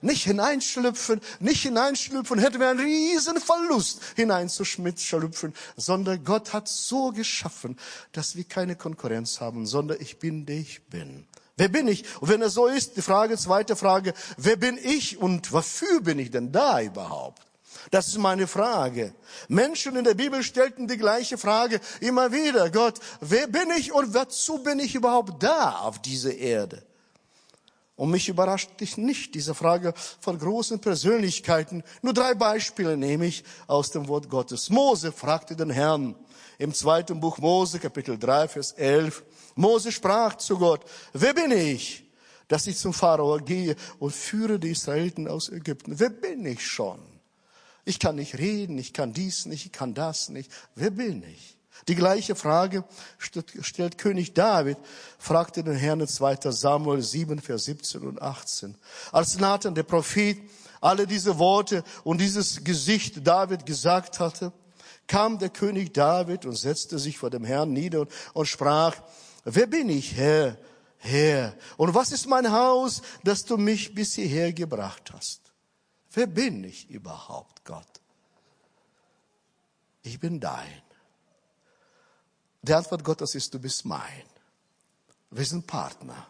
Nicht 0.00 0.24
hineinschlüpfen, 0.24 1.20
nicht 1.40 1.62
hineinschlüpfen, 1.62 2.38
hätten 2.38 2.60
wir 2.60 2.68
einen 2.68 2.80
riesen 2.80 3.40
Verlust 3.40 4.00
hineinzuschlüpfen, 4.16 5.54
sondern 5.76 6.24
Gott 6.24 6.52
hat 6.52 6.68
so 6.68 7.10
geschaffen, 7.10 7.78
dass 8.12 8.36
wir 8.36 8.44
keine 8.44 8.76
Konkurrenz 8.76 9.40
haben, 9.40 9.66
sondern 9.66 10.00
ich 10.00 10.18
bin, 10.18 10.46
der 10.46 10.56
ich 10.56 10.82
bin. 10.86 11.26
Wer 11.56 11.68
bin 11.68 11.88
ich? 11.88 12.04
Und 12.20 12.28
wenn 12.28 12.40
er 12.40 12.50
so 12.50 12.66
ist, 12.66 12.96
die 12.96 13.02
Frage, 13.02 13.36
zweite 13.36 13.74
Frage, 13.74 14.14
wer 14.36 14.56
bin 14.56 14.78
ich 14.80 15.18
und 15.18 15.52
wofür 15.52 16.00
bin 16.00 16.20
ich 16.20 16.30
denn 16.30 16.52
da 16.52 16.80
überhaupt? 16.80 17.42
Das 17.90 18.08
ist 18.08 18.18
meine 18.18 18.46
Frage. 18.46 19.14
Menschen 19.48 19.96
in 19.96 20.04
der 20.04 20.14
Bibel 20.14 20.42
stellten 20.42 20.86
die 20.86 20.96
gleiche 20.96 21.38
Frage 21.38 21.80
immer 22.00 22.32
wieder. 22.32 22.70
Gott, 22.70 23.00
wer 23.20 23.46
bin 23.46 23.70
ich 23.76 23.92
und 23.92 24.14
wozu 24.14 24.62
bin 24.62 24.78
ich 24.78 24.94
überhaupt 24.94 25.42
da 25.42 25.78
auf 25.80 26.00
dieser 26.00 26.34
Erde? 26.34 26.82
Und 27.98 28.12
mich 28.12 28.28
überrascht 28.28 28.80
dich 28.80 28.96
nicht 28.96 29.34
diese 29.34 29.54
Frage 29.54 29.92
von 30.20 30.38
großen 30.38 30.78
Persönlichkeiten. 30.78 31.82
Nur 32.00 32.14
drei 32.14 32.32
Beispiele 32.34 32.96
nehme 32.96 33.26
ich 33.26 33.42
aus 33.66 33.90
dem 33.90 34.06
Wort 34.06 34.30
Gottes. 34.30 34.70
Mose 34.70 35.10
fragte 35.10 35.56
den 35.56 35.70
Herrn 35.70 36.14
im 36.58 36.72
zweiten 36.72 37.18
Buch 37.18 37.38
Mose, 37.38 37.80
Kapitel 37.80 38.16
3, 38.16 38.46
Vers 38.46 38.70
11. 38.70 39.24
Mose 39.56 39.90
sprach 39.90 40.36
zu 40.36 40.58
Gott, 40.58 40.84
wer 41.12 41.34
bin 41.34 41.50
ich, 41.50 42.08
dass 42.46 42.68
ich 42.68 42.78
zum 42.78 42.92
Pharao 42.92 43.36
gehe 43.38 43.74
und 43.98 44.14
führe 44.14 44.60
die 44.60 44.70
Israeliten 44.70 45.26
aus 45.26 45.48
Ägypten? 45.48 45.98
Wer 45.98 46.10
bin 46.10 46.46
ich 46.46 46.64
schon? 46.64 47.00
Ich 47.84 47.98
kann 47.98 48.14
nicht 48.14 48.38
reden, 48.38 48.78
ich 48.78 48.92
kann 48.92 49.12
dies 49.12 49.44
nicht, 49.44 49.66
ich 49.66 49.72
kann 49.72 49.92
das 49.92 50.28
nicht. 50.28 50.52
Wer 50.76 50.90
bin 50.90 51.24
ich? 51.24 51.57
Die 51.86 51.94
gleiche 51.94 52.34
Frage 52.34 52.84
stellt 53.18 53.98
König 53.98 54.34
David, 54.34 54.78
fragte 55.18 55.62
den 55.62 55.76
Herrn 55.76 56.00
in 56.00 56.08
2. 56.08 56.50
Samuel 56.50 57.02
7, 57.02 57.40
Vers 57.40 57.64
17 57.64 58.02
und 58.02 58.20
18. 58.20 58.76
Als 59.12 59.38
Nathan, 59.38 59.74
der 59.74 59.84
Prophet, 59.84 60.38
alle 60.80 61.06
diese 61.06 61.38
Worte 61.38 61.84
und 62.04 62.20
dieses 62.20 62.64
Gesicht 62.64 63.26
David 63.26 63.64
gesagt 63.66 64.20
hatte, 64.20 64.52
kam 65.06 65.38
der 65.38 65.48
König 65.48 65.94
David 65.94 66.44
und 66.44 66.56
setzte 66.56 66.98
sich 66.98 67.18
vor 67.18 67.30
dem 67.30 67.44
Herrn 67.44 67.72
nieder 67.72 68.06
und, 68.34 68.46
sprach, 68.46 68.96
Wer 69.44 69.66
bin 69.66 69.88
ich, 69.88 70.14
Herr, 70.14 70.58
Herr? 70.98 71.54
Und 71.76 71.94
was 71.94 72.12
ist 72.12 72.26
mein 72.26 72.52
Haus, 72.52 73.00
dass 73.24 73.44
du 73.44 73.56
mich 73.56 73.94
bis 73.94 74.14
hierher 74.14 74.52
gebracht 74.52 75.10
hast? 75.12 75.40
Wer 76.12 76.26
bin 76.26 76.64
ich 76.64 76.90
überhaupt, 76.90 77.64
Gott? 77.64 78.00
Ich 80.02 80.20
bin 80.20 80.40
dein. 80.40 80.82
Die 82.62 82.74
Antwort 82.74 83.04
Gottes 83.04 83.34
ist, 83.34 83.54
du 83.54 83.58
bist 83.58 83.84
mein. 83.84 84.24
Wir 85.30 85.44
sind 85.44 85.66
Partner. 85.66 86.26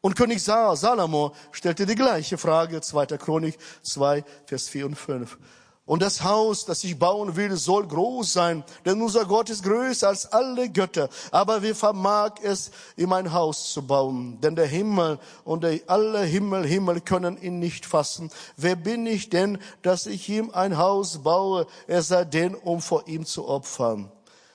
Und 0.00 0.16
König 0.16 0.42
Salomo 0.42 1.34
stellte 1.50 1.86
die 1.86 1.94
gleiche 1.94 2.36
Frage, 2.36 2.80
2. 2.80 3.06
Chronik 3.18 3.58
2, 3.82 4.22
Vers 4.46 4.68
4 4.68 4.86
und 4.86 4.96
5. 4.96 5.38
Und 5.86 6.00
das 6.00 6.22
Haus, 6.22 6.64
das 6.64 6.82
ich 6.84 6.98
bauen 6.98 7.36
will, 7.36 7.56
soll 7.56 7.86
groß 7.86 8.32
sein, 8.32 8.64
denn 8.86 9.02
unser 9.02 9.26
Gott 9.26 9.50
ist 9.50 9.62
größer 9.64 10.08
als 10.08 10.32
alle 10.32 10.70
Götter. 10.70 11.10
Aber 11.30 11.62
wie 11.62 11.74
vermag 11.74 12.36
es, 12.42 12.70
ihm 12.96 13.12
ein 13.12 13.32
Haus 13.32 13.72
zu 13.72 13.86
bauen? 13.86 14.40
Denn 14.40 14.56
der 14.56 14.66
Himmel 14.66 15.18
und 15.44 15.62
der, 15.62 15.80
alle 15.86 16.22
Himmel, 16.22 16.66
Himmel 16.66 17.02
können 17.02 17.40
ihn 17.40 17.58
nicht 17.58 17.84
fassen. 17.84 18.30
Wer 18.56 18.76
bin 18.76 19.06
ich 19.06 19.28
denn, 19.28 19.58
dass 19.82 20.06
ich 20.06 20.26
ihm 20.30 20.50
ein 20.52 20.78
Haus 20.78 21.22
baue, 21.22 21.66
er 21.86 22.02
sei 22.02 22.24
denn, 22.24 22.54
um 22.54 22.80
vor 22.80 23.06
ihm 23.06 23.26
zu 23.26 23.46
opfern? 23.46 24.10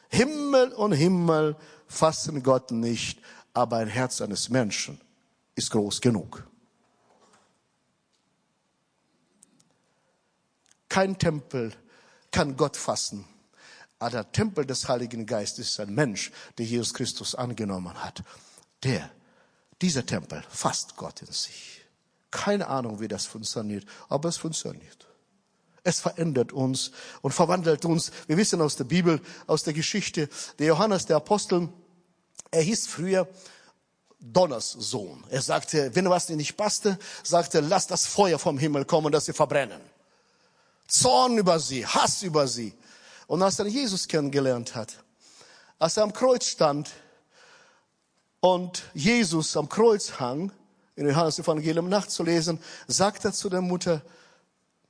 Himmel 0.09 0.73
und 0.73 0.91
Himmel 0.91 1.55
fassen 1.87 2.43
Gott 2.43 2.71
nicht, 2.71 3.19
aber 3.53 3.77
ein 3.77 3.87
Herz 3.87 4.21
eines 4.21 4.49
Menschen 4.49 4.99
ist 5.55 5.71
groß 5.71 6.01
genug. 6.01 6.45
Kein 10.87 11.17
Tempel 11.17 11.71
kann 12.31 12.57
Gott 12.57 12.75
fassen. 12.75 13.25
Aber 13.99 14.11
der 14.11 14.31
Tempel 14.31 14.65
des 14.65 14.87
Heiligen 14.87 15.25
Geistes 15.25 15.71
ist 15.71 15.79
ein 15.79 15.93
Mensch, 15.93 16.31
der 16.57 16.65
Jesus 16.65 16.93
Christus 16.93 17.35
angenommen 17.35 17.93
hat. 18.03 18.23
Der, 18.83 19.11
dieser 19.81 20.05
Tempel 20.05 20.41
fasst 20.49 20.95
Gott 20.95 21.21
in 21.21 21.31
sich. 21.31 21.81
Keine 22.31 22.67
Ahnung, 22.67 22.99
wie 22.99 23.07
das 23.07 23.25
funktioniert, 23.25 23.85
aber 24.07 24.29
es 24.29 24.37
funktioniert. 24.37 25.08
Es 25.89 26.01
verändert 26.01 26.53
uns 26.53 26.91
und 27.23 27.31
verwandelt 27.31 27.83
uns. 27.83 28.11
Wir 28.27 28.37
wissen 28.37 28.61
aus 28.61 28.75
der 28.75 28.83
Bibel, 28.83 29.19
aus 29.47 29.63
der 29.63 29.73
Geschichte, 29.73 30.29
der 30.59 30.67
Johannes, 30.67 31.07
der 31.07 31.15
Apostel, 31.15 31.67
er 32.51 32.61
hieß 32.61 32.85
früher 32.85 33.27
Donners 34.19 34.71
Sohn. 34.71 35.23
Er 35.29 35.41
sagte, 35.41 35.95
wenn 35.95 36.07
was 36.07 36.27
dir 36.27 36.35
nicht 36.35 36.55
passte, 36.55 36.99
sagte, 37.23 37.61
lass 37.61 37.87
das 37.87 38.05
Feuer 38.05 38.37
vom 38.37 38.59
Himmel 38.59 38.85
kommen, 38.85 39.11
dass 39.11 39.25
sie 39.25 39.33
verbrennen. 39.33 39.81
Zorn 40.87 41.39
über 41.39 41.59
sie, 41.59 41.87
Hass 41.87 42.21
über 42.21 42.47
sie. 42.47 42.75
Und 43.25 43.41
als 43.41 43.57
er 43.57 43.65
Jesus 43.65 44.07
kennengelernt 44.07 44.75
hat, 44.75 45.03
als 45.79 45.97
er 45.97 46.03
am 46.03 46.13
Kreuz 46.13 46.45
stand 46.45 46.91
und 48.41 48.83
Jesus 48.93 49.57
am 49.57 49.69
Kreuz 49.69 50.19
hang, 50.19 50.51
in 50.95 51.07
Johannes 51.07 51.39
Evangelium 51.39 51.89
nachzulesen, 51.89 52.59
sagt 52.85 53.25
er 53.25 53.33
zu 53.33 53.49
der 53.49 53.61
Mutter, 53.61 54.03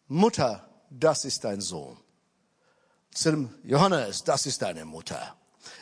Mutter, 0.09 0.68
das 0.89 1.25
ist 1.25 1.43
dein 1.43 1.61
Sohn. 1.61 1.97
Zu 3.13 3.31
dem 3.31 3.49
Johannes, 3.63 4.23
das 4.23 4.45
ist 4.45 4.61
deine 4.61 4.85
Mutter. 4.85 5.35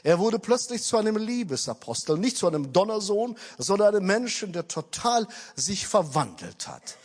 Er 0.04 0.20
wurde 0.20 0.40
plötzlich 0.40 0.84
zu 0.84 0.98
einem 0.98 1.18
Liebesapostel, 1.18 2.18
nicht 2.18 2.38
zu 2.38 2.48
einem 2.48 2.72
Donnersohn, 2.74 3.38
sondern 3.58 3.96
einem 3.96 4.06
Menschen, 4.06 4.54
der 4.54 4.68
total 4.68 5.28
sich 5.56 5.88
verwandelt 5.88 6.68
hat. 6.68 6.98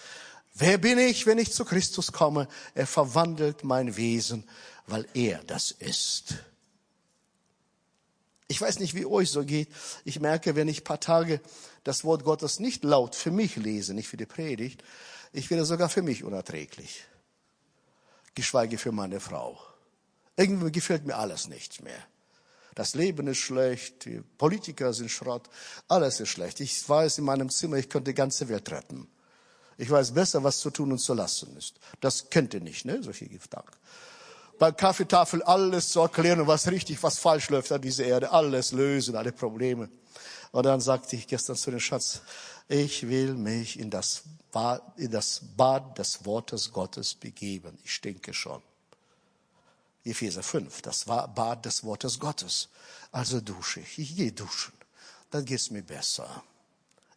Wer 0.55 0.79
bin 0.79 0.99
ich, 0.99 1.27
wenn 1.27 1.39
ich 1.39 1.53
zu 1.53 1.65
Christus 1.65 2.13
komme? 2.13 2.47
Er 2.75 2.87
verwandelt 2.87 3.65
mein 3.65 3.97
Wesen, 3.97 4.45
weil 4.87 5.07
er 5.15 5.43
das 5.45 5.71
ist. 5.71 6.35
Ich 8.49 8.61
weiß 8.61 8.81
nicht, 8.81 8.95
wie 8.95 9.07
euch 9.07 9.31
so 9.31 9.45
geht. 9.45 9.69
Ich 10.05 10.21
merke, 10.21 10.55
wenn 10.55 10.69
ich 10.69 10.85
paar 10.85 11.01
Tage 11.01 11.41
das 11.85 12.05
Wort 12.05 12.23
Gottes 12.25 12.61
nicht 12.61 12.85
laut 12.85 13.15
für 13.15 13.31
mich 13.31 13.57
lese, 13.57 13.95
nicht 13.95 14.09
für 14.09 14.19
die 14.19 14.27
Predigt, 14.27 14.85
ich 15.33 15.51
werde 15.51 15.65
sogar 15.65 15.89
für 15.89 16.03
mich 16.03 16.23
unerträglich. 16.23 17.05
Geschweige 18.35 18.79
für 18.79 18.93
meine 18.93 19.21
Frau. 19.21 19.61
Irgendwie 20.37 20.73
gefällt 20.73 21.05
mir 21.05 21.17
alles 21.17 21.49
nichts 21.49 21.81
mehr. 21.81 22.07
Das 22.75 22.95
Leben 22.95 23.27
ist 23.27 23.39
schlecht, 23.39 24.07
die 24.07 24.23
Politiker 24.39 24.95
sind 24.95 25.11
Schrott, 25.11 25.49
alles 25.89 26.21
ist 26.21 26.31
schlecht. 26.31 26.61
Ich 26.61 26.89
weiß 26.89 27.19
in 27.19 27.25
meinem 27.25 27.51
Zimmer, 27.51 27.77
ich 27.77 27.91
könnte 27.91 28.13
die 28.13 28.15
ganze 28.15 28.49
Welt 28.49 28.71
retten. 28.71 29.09
Ich 29.77 29.91
weiß 29.91 30.13
besser, 30.13 30.43
was 30.43 30.61
zu 30.61 30.71
tun 30.71 30.93
und 30.93 30.99
zu 30.99 31.13
lassen 31.13 31.57
ist. 31.57 31.79
Das 32.01 32.31
kennt 32.31 32.55
ihr 32.55 32.61
nicht, 32.61 32.85
ne? 32.85 33.03
Solche 33.03 33.27
Gedanken. 33.27 33.77
Bei 34.63 34.71
Kaffeetafel 34.71 35.43
alles 35.43 35.89
zu 35.89 35.99
erklären, 35.99 36.47
was 36.47 36.71
richtig, 36.71 37.03
was 37.03 37.19
falsch 37.19 37.51
läuft 37.51 37.73
an 37.73 37.83
dieser 37.83 38.05
Erde, 38.05 38.31
alles 38.31 38.71
lösen, 38.71 39.17
alle 39.17 39.33
Probleme. 39.33 39.89
Und 40.53 40.67
dann 40.67 40.81
sagte 40.81 41.17
ich 41.17 41.27
gestern 41.27 41.57
zu 41.57 41.73
dem 41.73 41.81
Schatz, 41.81 42.21
ich 42.69 43.09
will 43.09 43.35
mich 43.35 43.77
in 43.77 43.91
das 43.91 44.23
Bad, 44.53 44.81
in 44.99 45.11
das 45.11 45.41
Bad 45.57 45.99
des 45.99 46.25
Wortes 46.25 46.73
Gottes 46.73 47.13
begeben. 47.13 47.77
Ich 47.83 47.93
stinke 47.93 48.33
schon. 48.33 48.63
Epheser 50.05 50.45
5, 50.45 50.81
das 50.83 51.09
war 51.09 51.27
Bad 51.27 51.65
des 51.65 51.83
Wortes 51.83 52.21
Gottes. 52.21 52.69
Also 53.11 53.41
dusche 53.41 53.81
ich. 53.81 53.99
Ich 53.99 54.15
gehe 54.15 54.31
duschen. 54.31 54.75
Dann 55.33 55.45
geht's 55.45 55.73
mir 55.73 55.83
besser. 55.83 56.45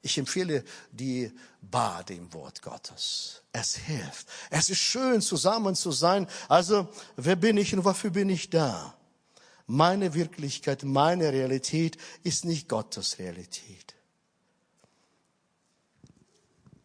Ich 0.06 0.20
empfehle 0.20 0.63
die 0.91 1.32
Bade 1.63 2.13
im 2.13 2.32
Wort 2.32 2.62
Gottes. 2.62 3.41
Es 3.52 3.76
hilft. 3.76 4.28
Es 4.52 4.70
ist 4.70 4.78
schön, 4.78 5.20
zusammen 5.20 5.74
zu 5.74 5.91
sein. 5.91 6.28
Also, 6.48 6.88
wer 7.15 7.36
bin 7.36 7.58
ich 7.58 7.74
und 7.74 7.86
wofür 7.86 8.12
bin 8.12 8.30
ich 8.30 8.52
da? 8.52 8.96
Meine 9.65 10.13
Wirklichkeit, 10.13 10.84
meine 10.84 11.34
Realität 11.34 11.98
ist 12.22 12.46
nicht 12.46 12.70
Gottes 12.70 13.18
Realität. 13.18 13.96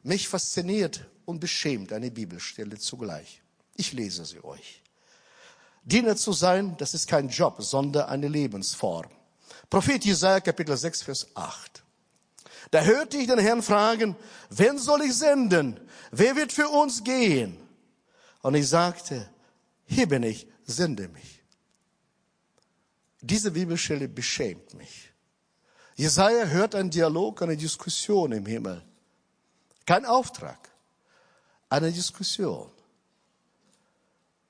Mich 0.03 0.27
fasziniert 0.27 1.07
und 1.27 1.41
beschämt 1.41 1.93
eine 1.93 2.11
Bibelstelle 2.11 2.79
zugleich. 2.79 3.43
Ich 3.77 3.93
lese 3.93 4.25
sie 4.25 4.43
euch. 4.43 4.81
Diener 5.85 6.17
zu 6.17 6.33
sein, 6.33 6.75
das 6.79 6.95
ist 6.95 7.07
kein 7.07 7.29
Job, 7.29 7.57
sondern 7.59 8.09
eine 8.09 8.29
Lebensform. 8.29 9.11
Prophet 9.69 10.03
Jesaja, 10.07 10.41
Kapitel 10.41 10.75
6, 10.75 11.03
Vers 11.03 11.27
8. 11.35 11.83
Da 12.71 12.83
hörte 12.83 13.17
ich 13.17 13.27
den 13.27 13.39
Herrn 13.39 13.63
fragen, 13.63 14.17
wen 14.49 14.79
soll 14.79 15.03
ich 15.03 15.15
senden? 15.15 15.81
Wer 16.13 16.37
wird 16.37 16.53
für 16.53 16.69
uns 16.69 17.03
gehen? 17.03 17.57
Und 18.43 18.55
ich 18.55 18.69
sagte, 18.69 19.29
hier 19.87 20.09
bin 20.09 20.23
ich, 20.23 20.47
sende 20.65 21.09
mich. 21.09 21.43
Diese 23.21 23.51
Bibelstelle 23.51 24.09
beschämt 24.09 24.75
mich. 24.75 25.13
Jesaja 25.97 26.47
hört 26.47 26.75
einen 26.75 26.91
Dialog, 26.91 27.43
eine 27.43 27.57
Diskussion 27.57 28.33
im 28.33 28.47
Himmel. 28.47 28.83
Kein 29.85 30.07
Auftrag, 30.07 30.71
eine 31.69 31.93
Diskussion. 31.93 32.71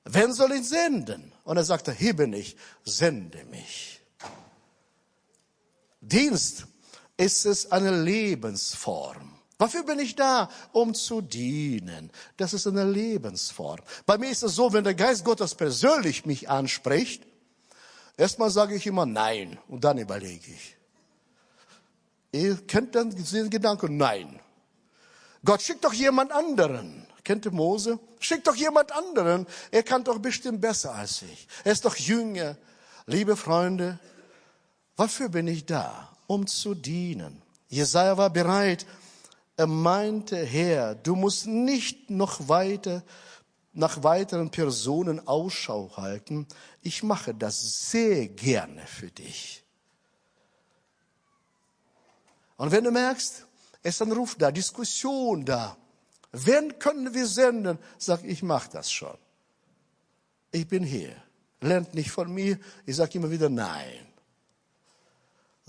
Wen 0.05 0.33
soll 0.33 0.53
ich 0.53 0.67
senden? 0.67 1.33
Und 1.43 1.57
er 1.57 1.63
sagte, 1.63 1.91
hier 1.91 2.15
bin 2.15 2.33
ich, 2.33 2.55
sende 2.83 3.43
mich. 3.45 4.01
Dienst 5.99 6.67
ist 7.21 7.45
es 7.45 7.71
eine 7.71 8.01
Lebensform. 8.01 9.31
Wofür 9.59 9.83
bin 9.83 9.99
ich 9.99 10.15
da? 10.15 10.49
Um 10.71 10.95
zu 10.95 11.21
dienen. 11.21 12.09
Das 12.35 12.51
ist 12.51 12.65
eine 12.65 12.83
Lebensform. 12.83 13.79
Bei 14.07 14.17
mir 14.17 14.31
ist 14.31 14.41
es 14.41 14.55
so, 14.55 14.73
wenn 14.73 14.83
der 14.83 14.95
Geist 14.95 15.23
Gottes 15.23 15.53
persönlich 15.53 16.25
mich 16.25 16.49
anspricht, 16.49 17.23
erstmal 18.17 18.49
sage 18.49 18.73
ich 18.73 18.87
immer 18.87 19.05
Nein 19.05 19.59
und 19.67 19.83
dann 19.83 19.99
überlege 19.99 20.51
ich. 20.51 20.77
Ihr 22.31 22.55
kennt 22.65 22.95
dann 22.95 23.11
den 23.11 23.49
Gedanken 23.51 23.97
Nein. 23.97 24.39
Gott 25.45 25.61
schickt 25.61 25.85
doch 25.85 25.93
jemand 25.93 26.31
anderen. 26.31 27.05
Kennt 27.23 27.45
ihr 27.45 27.51
Mose? 27.51 27.99
Schickt 28.19 28.47
doch 28.47 28.55
jemand 28.55 28.91
anderen. 28.91 29.45
Er 29.69 29.83
kann 29.83 30.03
doch 30.03 30.17
bestimmt 30.17 30.59
besser 30.59 30.95
als 30.95 31.21
ich. 31.21 31.47
Er 31.63 31.73
ist 31.73 31.85
doch 31.85 31.95
jünger. 31.95 32.57
Liebe 33.05 33.37
Freunde, 33.37 33.99
wofür 34.97 35.29
bin 35.29 35.47
ich 35.47 35.67
da? 35.67 36.10
Um 36.31 36.47
zu 36.47 36.73
dienen. 36.75 37.41
Jesaja 37.67 38.17
war 38.17 38.29
bereit. 38.29 38.85
Er 39.57 39.67
meinte, 39.67 40.37
Herr, 40.37 40.95
du 40.95 41.13
musst 41.15 41.45
nicht 41.45 42.09
noch 42.09 42.47
weiter 42.47 43.03
nach 43.73 44.01
weiteren 44.03 44.49
Personen 44.49 45.27
Ausschau 45.27 45.91
halten. 45.97 46.47
Ich 46.81 47.03
mache 47.03 47.33
das 47.33 47.89
sehr 47.91 48.29
gerne 48.29 48.85
für 48.87 49.11
dich. 49.11 49.63
Und 52.55 52.71
wenn 52.71 52.85
du 52.85 52.91
merkst, 52.91 53.45
es 53.83 53.95
ist 53.95 54.01
ein 54.01 54.13
Ruf 54.13 54.35
da, 54.35 54.51
Diskussion 54.51 55.43
da. 55.43 55.75
Wen 56.31 56.79
können 56.79 57.13
wir 57.13 57.27
senden? 57.27 57.77
Sag, 57.97 58.23
ich 58.23 58.41
mache 58.41 58.69
das 58.71 58.89
schon. 58.89 59.17
Ich 60.51 60.65
bin 60.65 60.83
hier. 60.83 61.13
Lernt 61.59 61.93
nicht 61.93 62.11
von 62.11 62.33
mir. 62.33 62.57
Ich 62.85 62.95
sage 62.95 63.17
immer 63.17 63.31
wieder 63.31 63.49
nein. 63.49 64.10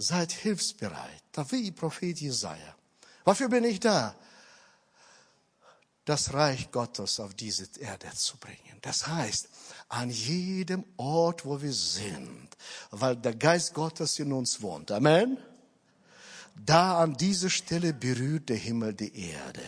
Seid 0.03 0.33
hilfsbereit, 0.33 1.23
da 1.33 1.49
wie 1.53 1.71
Prophet 1.71 2.21
Jesaja. 2.21 2.77
Wofür 3.25 3.49
bin 3.49 3.65
ich 3.65 3.79
da? 3.79 4.17
Das 6.05 6.35
Reich 6.35 6.73
Gottes 6.73 7.21
auf 7.21 7.35
diese 7.35 7.69
Erde 7.79 8.11
zu 8.13 8.37
bringen. 8.37 8.79
Das 8.81 9.07
heißt, 9.07 9.49
an 9.89 10.11
jedem 10.11 10.85
Ort, 10.97 11.45
wo 11.45 11.63
wir 11.63 11.73
sind, 11.73 12.49
weil 12.91 13.15
der 13.17 13.37
Geist 13.37 13.75
Gottes 13.75 14.19
in 14.19 14.33
uns 14.33 14.61
wohnt. 14.61 14.91
Amen. 14.91 15.39
Da 16.57 16.99
an 16.99 17.15
dieser 17.15 17.49
Stelle 17.51 17.95
berührt 17.95 18.49
der 18.49 18.57
Himmel 18.57 18.95
die 18.95 19.17
Erde, 19.31 19.65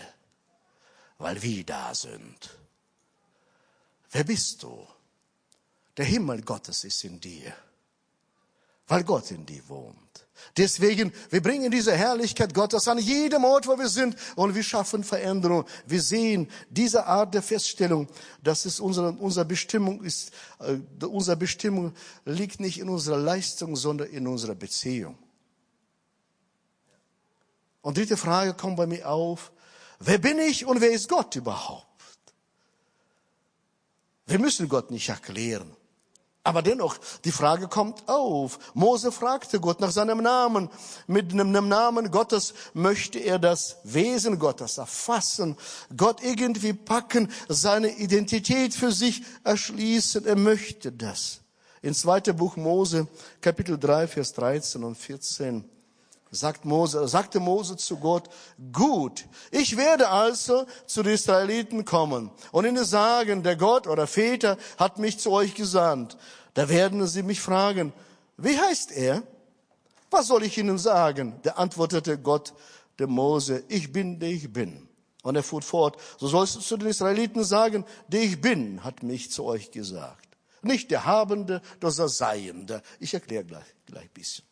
weil 1.19 1.41
wir 1.41 1.65
da 1.65 1.95
sind. 1.95 2.59
Wer 4.11 4.25
bist 4.25 4.65
du? 4.65 4.87
Der 5.97 6.07
Himmel 6.07 6.43
Gottes 6.43 6.83
ist 6.83 7.05
in 7.05 7.21
dir. 7.21 7.55
weil 8.87 9.05
Gott 9.05 9.31
in 9.31 9.47
dir 9.47 9.67
wohnt. 9.69 10.04
Deswegen, 10.57 11.13
wir 11.31 11.43
bringen 11.43 11.71
diese 11.71 11.93
Herrlichkeit 11.93 12.55
Gottes 12.55 12.87
an 12.89 12.99
jedem 12.99 13.45
Ort, 13.45 13.67
wo 13.67 13.79
wir 13.79 13.89
sind, 13.89 14.17
und 14.37 14.55
wir 14.55 14.63
schaffen 14.63 15.05
Veränderung. 15.05 15.65
Wir 15.87 16.01
sehen 16.01 16.49
diese 16.71 17.07
Art 17.07 17.35
der 17.35 17.43
Feststellung, 17.43 18.09
dass 18.43 18.65
es 18.65 18.81
unsere, 18.81 19.13
unsere 19.13 19.45
Bestimmung 19.45 20.03
ist. 20.03 20.33
Äh, 20.61 21.05
unsere 21.07 21.37
Bestimmung 21.37 21.93
liegt 22.25 22.61
nicht 22.61 22.79
in 22.79 22.89
unserer 22.89 23.19
Leistung, 23.19 23.77
sondern 23.77 24.09
in 24.09 24.27
unserer 24.27 24.55
Beziehung. 24.55 25.19
Und 27.83 27.97
dritte 27.97 28.17
Frage 28.17 28.55
kommt 28.55 28.77
bei 28.77 28.87
mir 28.87 29.09
auf. 29.09 29.53
Wer 29.99 30.19
bin 30.19 30.39
ich 30.39 30.67
und 30.67 30.81
wer 30.81 30.91
ist 30.91 31.09
Gott 31.09 31.37
überhaupt? 31.37 31.85
Wir 34.27 34.39
müssen 34.39 34.69
Gott 34.69 34.91
nicht 34.91 35.09
erklären. 35.09 35.77
Aber 36.47 36.61
dennoch, 36.61 36.99
die 37.25 37.33
Frage 37.33 37.69
kommt 37.69 38.07
auf. 38.07 38.59
Mose 38.75 39.11
fragte 39.11 39.61
Gott 39.61 39.81
nach 39.81 39.91
seinem 39.91 40.19
Namen. 40.19 40.69
Mit 41.07 41.33
einem 41.33 41.69
Namen 41.69 42.11
Gottes 42.11 42.53
möchte 42.75 43.19
er 43.19 43.39
das 43.39 43.79
Wesen 43.83 44.39
Gottes 44.39 44.77
erfassen, 44.77 45.57
Gott 45.97 46.23
irgendwie 46.23 46.75
packen, 46.75 47.33
seine 47.49 47.97
Identität 47.97 48.75
für 48.75 48.93
sich 48.93 49.23
erschließen. 49.43 50.27
Er 50.27 50.37
möchte 50.37 50.93
das. 50.93 51.41
In 51.81 51.95
2. 51.95 52.21
Buch 52.35 52.57
Mose, 52.57 53.09
Kapitel 53.41 53.79
3, 53.79 54.07
Vers 54.07 54.35
13 54.35 54.85
und 54.85 54.97
14 54.97 55.65
sagt 56.35 56.65
Mose, 56.65 57.07
sagte 57.09 57.41
Mose 57.41 57.77
zu 57.77 57.97
Gott, 57.97 58.29
gut, 58.73 59.27
ich 59.51 59.77
werde 59.77 60.09
also 60.09 60.67
zu 60.87 61.03
den 61.03 61.15
Israeliten 61.15 61.85
kommen 61.85 62.31
und 62.53 62.65
ihnen 62.65 62.85
sagen, 62.85 63.43
der 63.43 63.57
Gott 63.57 63.87
oder 63.87 64.07
Väter 64.07 64.57
hat 64.79 64.99
mich 64.99 65.19
zu 65.19 65.31
euch 65.31 65.55
gesandt. 65.55 66.17
Da 66.55 66.69
werden 66.69 67.07
sie 67.07 67.23
mich 67.23 67.41
fragen, 67.41 67.93
wie 68.37 68.59
heißt 68.59 68.93
er? 68.93 69.23
Was 70.11 70.29
soll 70.29 70.45
ich 70.45 70.59
ihnen 70.59 70.79
sagen? 70.79 71.41
Da 71.43 71.53
antwortete 71.53 72.19
Gott 72.19 72.55
der 72.99 73.07
Mose, 73.07 73.65
ich 73.69 73.93
bin, 73.93 74.21
der 74.21 74.31
ich 74.31 74.53
bin. 74.53 74.89
Und 75.23 75.37
er 75.37 75.43
fuhr 75.43 75.63
fort, 75.63 75.97
so 76.19 76.29
sollst 76.29 76.57
du 76.57 76.61
zu 76.61 76.77
den 76.77 76.89
Israeliten 76.89 77.45
sagen, 77.45 77.85
der 78.09 78.23
ich 78.23 78.41
bin, 78.41 78.85
hat 78.85 79.03
mich 79.03 79.31
zu 79.31 79.45
euch 79.45 79.71
gesagt. 79.71 80.29
Nicht 80.63 80.91
der 80.91 81.05
Habende, 81.05 81.61
das 81.81 81.97
der 81.97 82.09
Seiende. 82.09 82.83
Ich 83.01 83.15
erkläre 83.15 83.45
gleich, 83.45 83.65
gleich 83.87 84.05
ein 84.05 84.11
bisschen. 84.15 84.45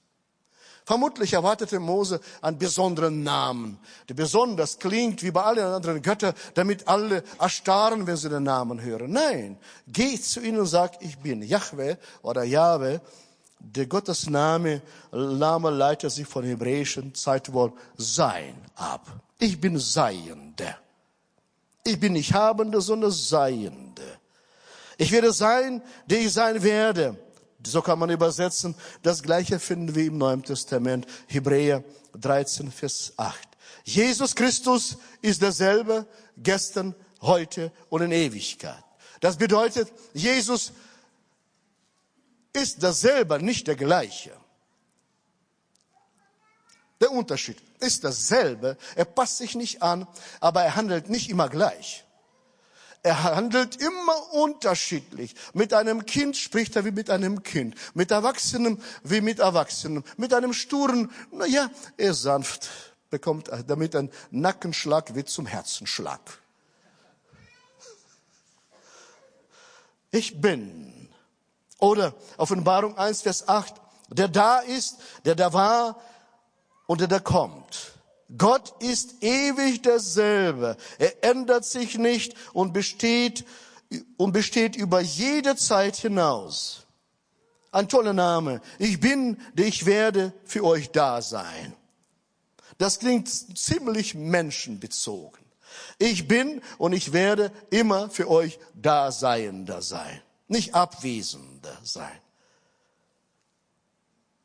Vermutlich 0.85 1.33
erwartete 1.33 1.79
Mose 1.79 2.21
einen 2.41 2.59
besonderen 2.59 3.23
Namen, 3.23 3.79
der 4.09 4.15
besonders 4.15 4.79
klingt 4.79 5.23
wie 5.23 5.31
bei 5.31 5.43
allen 5.43 5.65
anderen 5.65 6.03
Göttern, 6.03 6.35
damit 6.55 6.89
alle 6.89 7.23
erstarren, 7.39 8.07
wenn 8.07 8.17
sie 8.17 8.29
den 8.29 8.43
Namen 8.43 8.81
hören. 8.81 9.13
Nein, 9.13 9.59
geh 9.87 10.21
zu 10.21 10.41
ihnen 10.41 10.59
und 10.59 10.67
sag, 10.67 11.01
ich 11.01 11.19
bin 11.19 11.43
Yahweh 11.43 11.97
oder 12.23 12.43
Yahweh. 12.43 12.99
Der 13.61 13.87
Gottesname 13.87 14.83
Name 15.13 15.71
leitet 15.71 16.11
sich 16.11 16.27
von 16.27 16.45
hebräischen 16.45 17.15
Zeitwort 17.15 17.75
Sein 17.97 18.57
ab. 18.75 19.07
Ich 19.39 19.61
bin 19.61 19.79
Seiende. 19.79 20.77
Ich 21.85 21.99
bin 21.99 22.15
nicht 22.15 22.35
Habende, 22.35 22.81
sondern 22.81 23.13
Seiende. 23.13 24.03
Ich 24.99 25.13
werde 25.13 25.33
sein, 25.33 25.81
der 26.07 26.21
ich 26.21 26.33
sein 26.33 26.61
werde. 26.63 27.17
So 27.65 27.83
kann 27.83 27.99
man 27.99 28.11
übersetzen. 28.11 28.75
Das 29.03 29.23
Gleiche 29.23 29.59
finden 29.59 29.95
wir 29.95 30.07
im 30.07 30.19
Neuen 30.19 30.43
Testament. 30.43 31.07
Hebräer 31.29 31.85
13, 32.15 32.71
Vers 32.73 33.13
8. 33.17 33.49
Jesus 33.85 34.35
Christus 34.35 34.97
ist 35.21 35.43
derselbe 35.43 36.07
gestern, 36.37 36.95
heute 37.21 37.73
und 37.89 38.03
in 38.03 38.13
Ewigkeit. 38.13 38.83
Das 39.21 39.37
bedeutet, 39.37 39.93
Jesus 40.13 40.73
ist 42.53 42.83
derselbe, 42.83 43.43
nicht 43.43 43.67
der 43.67 43.77
gleiche. 43.77 44.33
Der 47.01 47.11
Unterschied 47.11 47.57
ist 47.81 48.05
dasselbe. 48.05 48.77
Er 48.95 49.05
passt 49.05 49.39
sich 49.39 49.55
nicht 49.55 49.83
an, 49.83 50.07
aber 50.41 50.63
er 50.63 50.77
handelt 50.77 51.09
nicht 51.09 51.31
immer 51.31 51.49
gleich. 51.49 52.05
Er 53.05 53.25
handelt 53.25 53.77
immer 53.77 54.33
unterschiedlich. 54.33 55.35
Mit 55.55 55.75
einem 55.75 56.07
Kind 56.07 56.37
spricht 56.37 56.77
er 56.77 56.85
wie 56.85 56.93
mit 56.93 57.11
einem 57.11 57.43
Kind. 57.43 57.75
Mit 57.95 58.13
Erwachsenen 58.13 58.81
wie 59.03 59.21
mit 59.21 59.41
Erwachsenen. 59.41 60.05
Mit 60.17 60.33
einem 60.33 60.53
sturen, 60.53 61.11
na 61.33 61.47
ja, 61.47 61.69
er 61.97 62.15
sanft 62.15 62.71
bekommt 63.13 63.51
damit 63.67 63.95
ein 63.95 64.11
Nackenschlag 64.31 65.15
wird 65.15 65.29
zum 65.29 65.47
Herzenschlag. 65.47 66.21
Ich 70.11 70.41
bin. 70.41 71.11
Oder 71.79 72.15
Offenbarung 72.39 72.97
1, 72.97 73.23
Vers 73.23 73.49
8. 73.49 73.75
Der 74.09 74.29
da 74.29 74.61
ist, 74.61 74.97
der 75.25 75.35
da 75.35 75.53
war 75.53 76.01
und 76.87 77.01
der 77.01 77.09
da 77.09 77.19
kommt. 77.19 77.93
Gott 78.37 78.75
ist 78.83 79.23
ewig 79.23 79.83
derselbe. 79.83 80.77
Er 80.99 81.25
ändert 81.25 81.65
sich 81.65 81.99
nicht 81.99 82.35
und 82.53 82.73
besteht, 82.73 83.45
und 84.17 84.33
besteht 84.33 84.77
über 84.77 85.01
jede 85.01 85.57
Zeit 85.57 85.97
hinaus. 85.97 86.87
Ein 87.73 87.89
toller 87.89 88.13
Name. 88.13 88.61
Ich 88.79 89.01
bin, 89.01 89.39
ich 89.57 89.87
werde 89.87 90.33
für 90.45 90.65
euch 90.65 90.91
da 90.91 91.23
sein. 91.23 91.75
Das 92.79 92.99
klingt 92.99 93.29
ziemlich 93.59 94.15
menschenbezogen. 94.15 95.43
Ich 95.99 96.29
bin 96.29 96.61
und 96.79 96.93
ich 96.93 97.13
werde 97.13 97.53
immer 97.71 98.11
für 98.11 98.29
euch 98.29 98.59
Daseiender 98.75 99.83
sein, 99.83 100.21
nicht 100.49 100.75
abwesender 100.75 101.79
sein. 101.83 102.19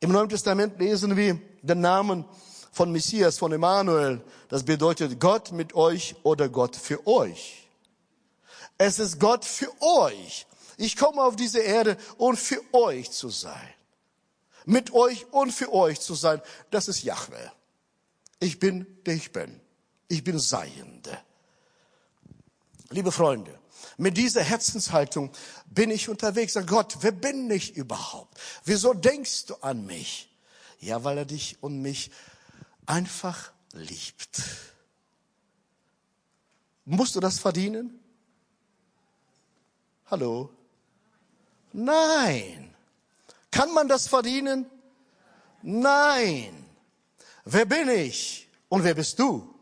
Im 0.00 0.12
Neuen 0.12 0.28
Testament 0.28 0.78
lesen 0.78 1.16
wir 1.16 1.40
den 1.62 1.80
Namen 1.80 2.24
von 2.72 2.92
Messias, 2.92 3.38
von 3.38 3.52
Emmanuel. 3.52 4.20
Das 4.48 4.64
bedeutet 4.64 5.20
Gott 5.20 5.52
mit 5.52 5.74
euch 5.74 6.14
oder 6.22 6.48
Gott 6.48 6.76
für 6.76 7.06
euch. 7.06 7.68
Es 8.78 8.98
ist 8.98 9.18
Gott 9.18 9.44
für 9.44 9.70
euch. 9.80 10.46
Ich 10.76 10.96
komme 10.96 11.22
auf 11.22 11.34
diese 11.34 11.58
Erde, 11.58 11.96
um 12.16 12.36
für 12.36 12.62
euch 12.72 13.10
zu 13.10 13.28
sein. 13.30 13.74
Mit 14.64 14.92
euch 14.92 15.26
und 15.32 15.52
für 15.52 15.72
euch 15.72 16.00
zu 16.00 16.14
sein. 16.14 16.40
Das 16.70 16.88
ist 16.88 17.02
Yahweh. 17.02 17.48
Ich 18.38 18.60
bin, 18.60 18.86
der 19.04 19.14
ich 19.14 19.32
bin. 19.32 19.60
Ich 20.06 20.22
bin 20.22 20.38
Seiende. 20.38 21.18
Liebe 22.90 23.12
Freunde, 23.12 23.58
mit 23.96 24.16
dieser 24.16 24.42
Herzenshaltung 24.42 25.30
bin 25.66 25.90
ich 25.90 26.08
unterwegs. 26.08 26.52
Sag 26.52 26.68
Gott, 26.68 26.98
wer 27.00 27.12
bin 27.12 27.50
ich 27.50 27.76
überhaupt? 27.76 28.38
Wieso 28.64 28.94
denkst 28.94 29.46
du 29.46 29.56
an 29.56 29.84
mich? 29.84 30.32
Ja, 30.80 31.02
weil 31.02 31.18
er 31.18 31.24
dich 31.24 31.58
und 31.60 31.82
mich 31.82 32.10
einfach 32.88 33.52
liebt. 33.72 34.42
Musst 36.84 37.14
du 37.14 37.20
das 37.20 37.38
verdienen? 37.38 38.00
Hallo? 40.06 40.50
Nein. 41.72 42.74
Kann 43.50 43.72
man 43.74 43.88
das 43.88 44.08
verdienen? 44.08 44.66
Nein. 45.62 46.64
Wer 47.44 47.66
bin 47.66 47.88
ich 47.88 48.48
und 48.68 48.84
wer 48.84 48.94
bist 48.94 49.18
du? 49.18 49.54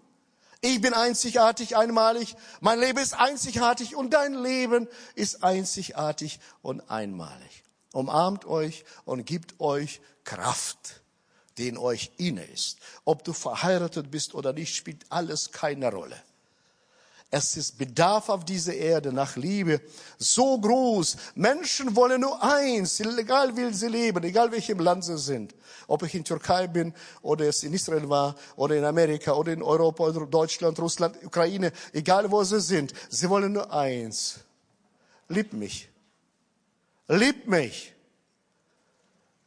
Ich 0.61 0.81
bin 0.81 0.95
einzigartig, 0.95 1.77
einmalig. 1.77 2.37
Mein 2.61 2.79
Leben 2.79 2.99
ist 2.99 3.15
einzigartig 3.15 3.97
und 3.97 4.11
dein 4.15 4.35
Leben 4.35 4.89
ist 5.15 5.43
einzigartig 5.43 6.41
und 6.63 6.91
einmalig. 6.91 7.65
Umarmt 7.93 8.45
euch 8.45 8.85
und 9.05 9.27
gibt 9.27 9.61
euch 9.61 10.01
Kraft 10.25 11.03
die 11.59 11.69
in 11.69 11.79
euch 11.79 12.11
inne 12.19 12.45
ist. 12.45 12.79
Ob 13.05 13.25
du 13.25 13.33
verheiratet 13.33 14.11
bist 14.11 14.35
oder 14.35 14.53
nicht, 14.53 14.75
spielt 14.75 15.05
alles 15.09 15.53
keine 15.53 15.91
Rolle. 15.91 16.17
Es 17.31 17.57
ist 17.57 17.77
Bedarf 17.77 18.29
auf 18.29 18.45
dieser 18.45 18.75
Erde 18.75 19.13
nach 19.13 19.37
Liebe 19.37 19.81
so 20.17 20.59
groß. 20.61 21.17
Menschen 21.35 21.97
wollen 21.97 22.21
nur 22.21 22.41
eins, 22.41 23.01
egal 23.01 23.57
wie 23.57 23.73
sie 23.75 23.89
leben, 23.89 24.23
egal 24.23 24.53
welchem 24.53 24.79
Land 24.79 25.05
sie 25.05 25.19
sind. 25.19 25.55
Ob 25.89 26.05
ich 26.05 26.15
in 26.15 26.23
Türkei 26.23 26.69
bin 26.69 26.95
oder 27.23 27.49
es 27.49 27.65
in 27.65 27.73
Israel 27.73 28.09
war 28.09 28.37
oder 28.55 28.77
in 28.77 28.85
Amerika 28.85 29.33
oder 29.33 29.53
in 29.53 29.63
Europa 29.63 30.05
oder 30.05 30.27
Deutschland, 30.27 30.79
Russland, 30.79 31.17
Ukraine, 31.25 31.73
egal 31.93 32.31
wo 32.31 32.45
sie 32.45 32.61
sind. 32.61 32.93
Sie 33.09 33.29
wollen 33.29 33.53
nur 33.53 33.73
eins. 33.73 34.39
Lieb 35.29 35.53
mich. 35.53 35.89
Lieb 37.09 37.49
mich. 37.49 37.93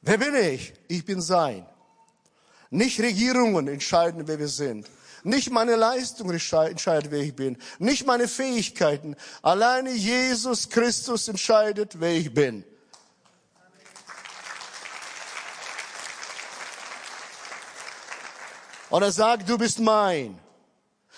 Wer 0.01 0.17
bin 0.17 0.35
ich? 0.35 0.73
Ich 0.89 1.05
bin 1.05 1.21
sein. 1.21 1.65
Nicht 2.69 2.99
Regierungen 2.99 3.67
entscheiden, 3.67 4.27
wer 4.27 4.39
wir 4.39 4.47
sind. 4.47 4.87
Nicht 5.23 5.51
meine 5.51 5.75
Leistung 5.75 6.29
entscheidet, 6.29 7.11
wer 7.11 7.19
ich 7.19 7.35
bin. 7.35 7.57
Nicht 7.77 8.05
meine 8.05 8.27
Fähigkeiten. 8.27 9.15
Alleine 9.41 9.91
Jesus 9.91 10.69
Christus 10.69 11.27
entscheidet, 11.27 11.99
wer 11.99 12.15
ich 12.15 12.33
bin. 12.33 12.63
Und 18.89 19.03
er 19.03 19.11
sagt, 19.11 19.47
du 19.47 19.57
bist 19.57 19.79
mein. 19.79 20.39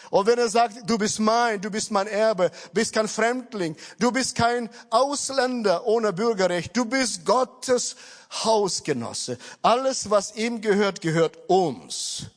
Und 0.10 0.28
wenn 0.28 0.38
er 0.38 0.50
sagt, 0.50 0.90
du 0.90 0.98
bist 0.98 1.20
mein, 1.20 1.62
du 1.62 1.72
bist 1.72 1.90
mein 1.90 2.08
Erbe, 2.08 2.52
bist 2.74 2.94
kein 2.94 3.08
Fremdling, 3.08 3.78
du 3.98 4.12
bist 4.12 4.36
kein 4.36 4.70
Ausländer 4.90 5.88
ohne 5.88 6.12
Bürgerrecht, 6.12 6.76
du 6.76 6.84
bist 6.84 7.24
Gottes 7.24 7.96
Hausgenosse. 8.32 9.38
Alles, 9.62 10.10
was 10.10 10.36
ihm 10.36 10.62
gehört, 10.62 11.02
gehört 11.02 11.38
uns. 11.48 12.28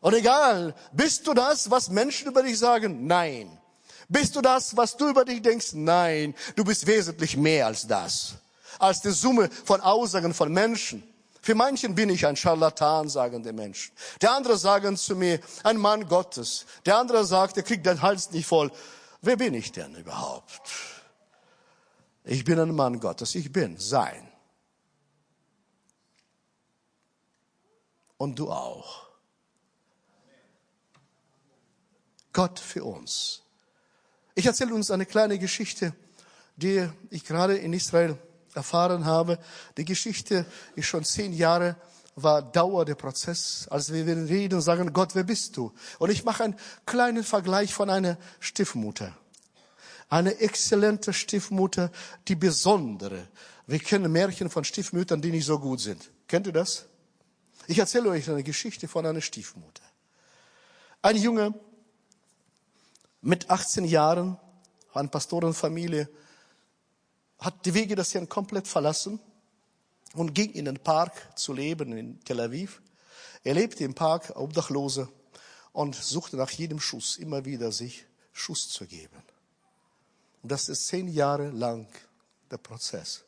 Und 0.00 0.14
egal, 0.14 0.74
bist 0.92 1.26
du 1.26 1.34
das, 1.34 1.70
was 1.70 1.90
Menschen 1.90 2.28
über 2.28 2.42
dich 2.42 2.58
sagen? 2.58 3.06
Nein. 3.06 3.58
Bist 4.08 4.36
du 4.36 4.40
das, 4.40 4.76
was 4.76 4.96
du 4.96 5.08
über 5.08 5.24
dich 5.24 5.42
denkst? 5.42 5.72
Nein. 5.74 6.34
Du 6.56 6.64
bist 6.64 6.86
wesentlich 6.86 7.36
mehr 7.36 7.66
als 7.66 7.86
das. 7.86 8.34
Als 8.78 9.00
die 9.00 9.10
Summe 9.10 9.50
von 9.64 9.80
Aussagen 9.80 10.32
von 10.32 10.52
Menschen. 10.52 11.02
Für 11.42 11.54
manchen 11.54 11.94
bin 11.94 12.10
ich 12.10 12.26
ein 12.26 12.36
Scharlatan, 12.36 13.08
sagen 13.08 13.42
die 13.42 13.52
Menschen. 13.52 13.92
Der 14.20 14.32
andere 14.32 14.56
sagen 14.56 14.96
zu 14.96 15.16
mir, 15.16 15.40
ein 15.64 15.76
Mann 15.76 16.06
Gottes. 16.06 16.64
Der 16.86 16.96
andere 16.96 17.24
sagt, 17.24 17.56
er 17.56 17.62
kriegt 17.62 17.86
den 17.86 18.00
Hals 18.02 18.30
nicht 18.30 18.46
voll. 18.46 18.70
Wer 19.20 19.36
bin 19.36 19.54
ich 19.54 19.72
denn 19.72 19.94
überhaupt? 19.96 20.60
Ich 22.30 22.44
bin 22.44 22.60
ein 22.60 22.74
Mann 22.74 23.00
Gottes. 23.00 23.34
Ich 23.34 23.50
bin 23.50 23.78
sein. 23.78 24.30
Und 28.18 28.38
du 28.38 28.50
auch. 28.50 29.06
Gott 32.34 32.58
für 32.58 32.84
uns. 32.84 33.42
Ich 34.34 34.44
erzähle 34.44 34.74
uns 34.74 34.90
eine 34.90 35.06
kleine 35.06 35.38
Geschichte, 35.38 35.94
die 36.56 36.86
ich 37.08 37.24
gerade 37.24 37.56
in 37.56 37.72
Israel 37.72 38.18
erfahren 38.52 39.06
habe. 39.06 39.38
Die 39.78 39.86
Geschichte 39.86 40.44
ist 40.76 40.86
schon 40.86 41.04
zehn 41.04 41.32
Jahre, 41.32 41.76
war 42.14 42.42
Dauer 42.42 42.84
der 42.84 42.96
Prozess, 42.96 43.66
als 43.70 43.90
wir 43.90 44.06
reden 44.06 44.56
und 44.56 44.60
sagen, 44.60 44.92
Gott, 44.92 45.14
wer 45.14 45.24
bist 45.24 45.56
du? 45.56 45.72
Und 45.98 46.10
ich 46.10 46.24
mache 46.24 46.44
einen 46.44 46.56
kleinen 46.84 47.24
Vergleich 47.24 47.72
von 47.72 47.88
einer 47.88 48.18
Stiefmutter. 48.38 49.16
Eine 50.08 50.38
exzellente 50.38 51.12
Stiefmutter, 51.12 51.90
die 52.26 52.34
besondere. 52.34 53.28
Wir 53.66 53.78
kennen 53.78 54.10
Märchen 54.10 54.48
von 54.48 54.64
Stiefmüttern, 54.64 55.20
die 55.20 55.30
nicht 55.30 55.44
so 55.44 55.58
gut 55.58 55.80
sind. 55.80 56.10
Kennt 56.26 56.46
ihr 56.46 56.52
das? 56.52 56.86
Ich 57.66 57.78
erzähle 57.78 58.08
euch 58.08 58.28
eine 58.30 58.42
Geschichte 58.42 58.88
von 58.88 59.04
einer 59.04 59.20
Stiefmutter. 59.20 59.82
Ein 61.02 61.16
Junge 61.16 61.52
mit 63.20 63.50
18 63.50 63.84
Jahren, 63.84 64.38
eine 64.94 65.08
Pastorenfamilie, 65.08 66.08
hat 67.38 67.66
die 67.66 67.74
Wege 67.74 67.94
des 67.94 68.14
Herrn 68.14 68.28
komplett 68.28 68.66
verlassen 68.66 69.20
und 70.14 70.34
ging 70.34 70.52
in 70.52 70.64
den 70.64 70.78
Park 70.78 71.38
zu 71.38 71.52
leben 71.52 71.96
in 71.96 72.20
Tel 72.24 72.40
Aviv. 72.40 72.80
Er 73.44 73.54
lebte 73.54 73.84
im 73.84 73.94
Park, 73.94 74.32
Obdachlose, 74.34 75.08
und 75.72 75.94
suchte 75.94 76.36
nach 76.36 76.50
jedem 76.50 76.80
Schuss 76.80 77.18
immer 77.18 77.44
wieder 77.44 77.70
sich 77.70 78.06
Schuss 78.32 78.68
zu 78.68 78.86
geben. 78.86 79.22
Und 80.42 80.52
das 80.52 80.68
ist 80.68 80.86
zehn 80.86 81.08
Jahre 81.08 81.50
lang 81.50 81.86
der 82.50 82.58
Prozess. 82.58 83.24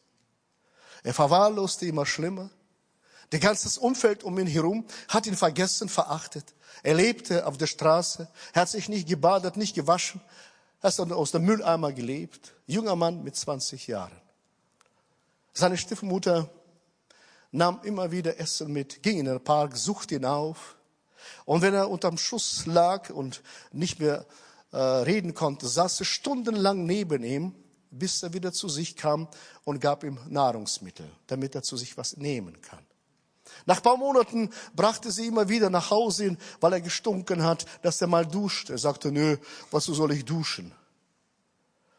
Er 1.03 1.15
verwahrloste 1.15 1.87
immer 1.87 2.07
schlimmer. 2.07 2.51
Der 3.33 3.41
ganze 3.41 3.81
Umfeld 3.81 4.25
um 4.25 4.39
ihn 4.39 4.47
herum 4.47 4.85
hat 5.09 5.27
ihn 5.27 5.37
vergessen, 5.37 5.89
verachtet. 5.89 6.55
Er 6.83 6.95
lebte 6.95 7.47
auf 7.47 7.59
der 7.59 7.67
Straße, 7.67 8.29
er 8.53 8.63
hat 8.63 8.69
sich 8.69 8.89
nicht 8.89 9.09
gebadet, 9.09 9.57
nicht 9.57 9.75
gewaschen, 9.75 10.21
er 10.83 10.91
hat 10.91 11.13
aus 11.13 11.31
dem 11.31 11.45
Mülleimer 11.45 11.93
gelebt. 11.93 12.55
Junger 12.67 12.97
Mann 12.97 13.23
mit 13.23 13.37
20 13.37 13.87
Jahren. 13.87 14.17
Seine 15.53 15.77
Stiefmutter 15.77 16.49
nahm 17.51 17.81
immer 17.83 18.11
wieder 18.11 18.39
Essen 18.39 18.73
mit, 18.73 19.03
ging 19.03 19.19
in 19.19 19.27
den 19.27 19.43
Park, 19.43 19.77
suchte 19.77 20.15
ihn 20.15 20.25
auf. 20.25 20.77
Und 21.45 21.63
wenn 21.63 21.75
er 21.75 21.91
unterm 21.91 22.17
Schuss 22.17 22.67
lag 22.67 23.11
und 23.11 23.43
nicht 23.73 24.01
mehr 24.01 24.25
äh, 24.73 24.79
reden 24.79 25.35
konnte, 25.35 25.69
saß 25.69 25.99
sie 25.99 26.05
stundenlang 26.05 26.87
neben 26.87 27.25
ihm, 27.25 27.55
bis 27.91 28.23
er 28.23 28.33
wieder 28.33 28.53
zu 28.53 28.69
sich 28.69 28.97
kam 28.97 29.29
und 29.65 29.81
gab 29.81 30.05
ihm 30.05 30.19
Nahrungsmittel, 30.29 31.11
damit 31.27 31.55
er 31.55 31.63
zu 31.63 31.77
sich 31.77 31.97
was 31.97 32.17
nehmen 32.17 32.61
kann. 32.61 32.85
Nach 33.67 33.83
paar 33.83 33.97
Monaten 33.97 34.51
brachte 34.75 35.11
sie 35.11 35.27
immer 35.27 35.49
wieder 35.49 35.71
nach 35.71 35.91
Hause, 35.91 36.37
weil 36.61 36.75
er 36.75 36.81
gestunken 36.81 37.43
hat, 37.43 37.67
dass 37.83 38.01
er 38.01 38.07
mal 38.07 38.27
duscht. 38.27 38.71
Er 38.71 38.79
sagte, 38.79 39.11
nö, 39.11 39.37
was 39.71 39.85
soll 39.85 40.13
ich 40.13 40.25
duschen? 40.25 40.73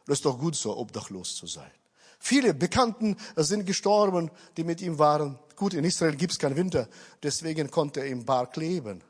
Das 0.06 0.20
ist 0.20 0.26
doch 0.26 0.40
gut 0.40 0.56
so, 0.56 0.78
obdachlos 0.78 1.36
zu 1.36 1.48
sein. 1.48 1.72
Viele 2.20 2.54
Bekannten 2.54 3.18
sind 3.36 3.66
gestorben, 3.66 4.32
die 4.56 4.64
mit 4.64 4.82
ihm 4.82 5.00
waren. 5.00 5.40
Gut, 5.56 5.74
in 5.74 5.84
Israel 5.84 6.16
gibt's 6.16 6.40
keinen 6.40 6.56
Winter, 6.56 6.88
deswegen 7.22 7.70
konnte 7.70 8.02
er 8.02 8.08
im 8.08 8.26
Park 8.26 8.56
leben. 8.58 9.04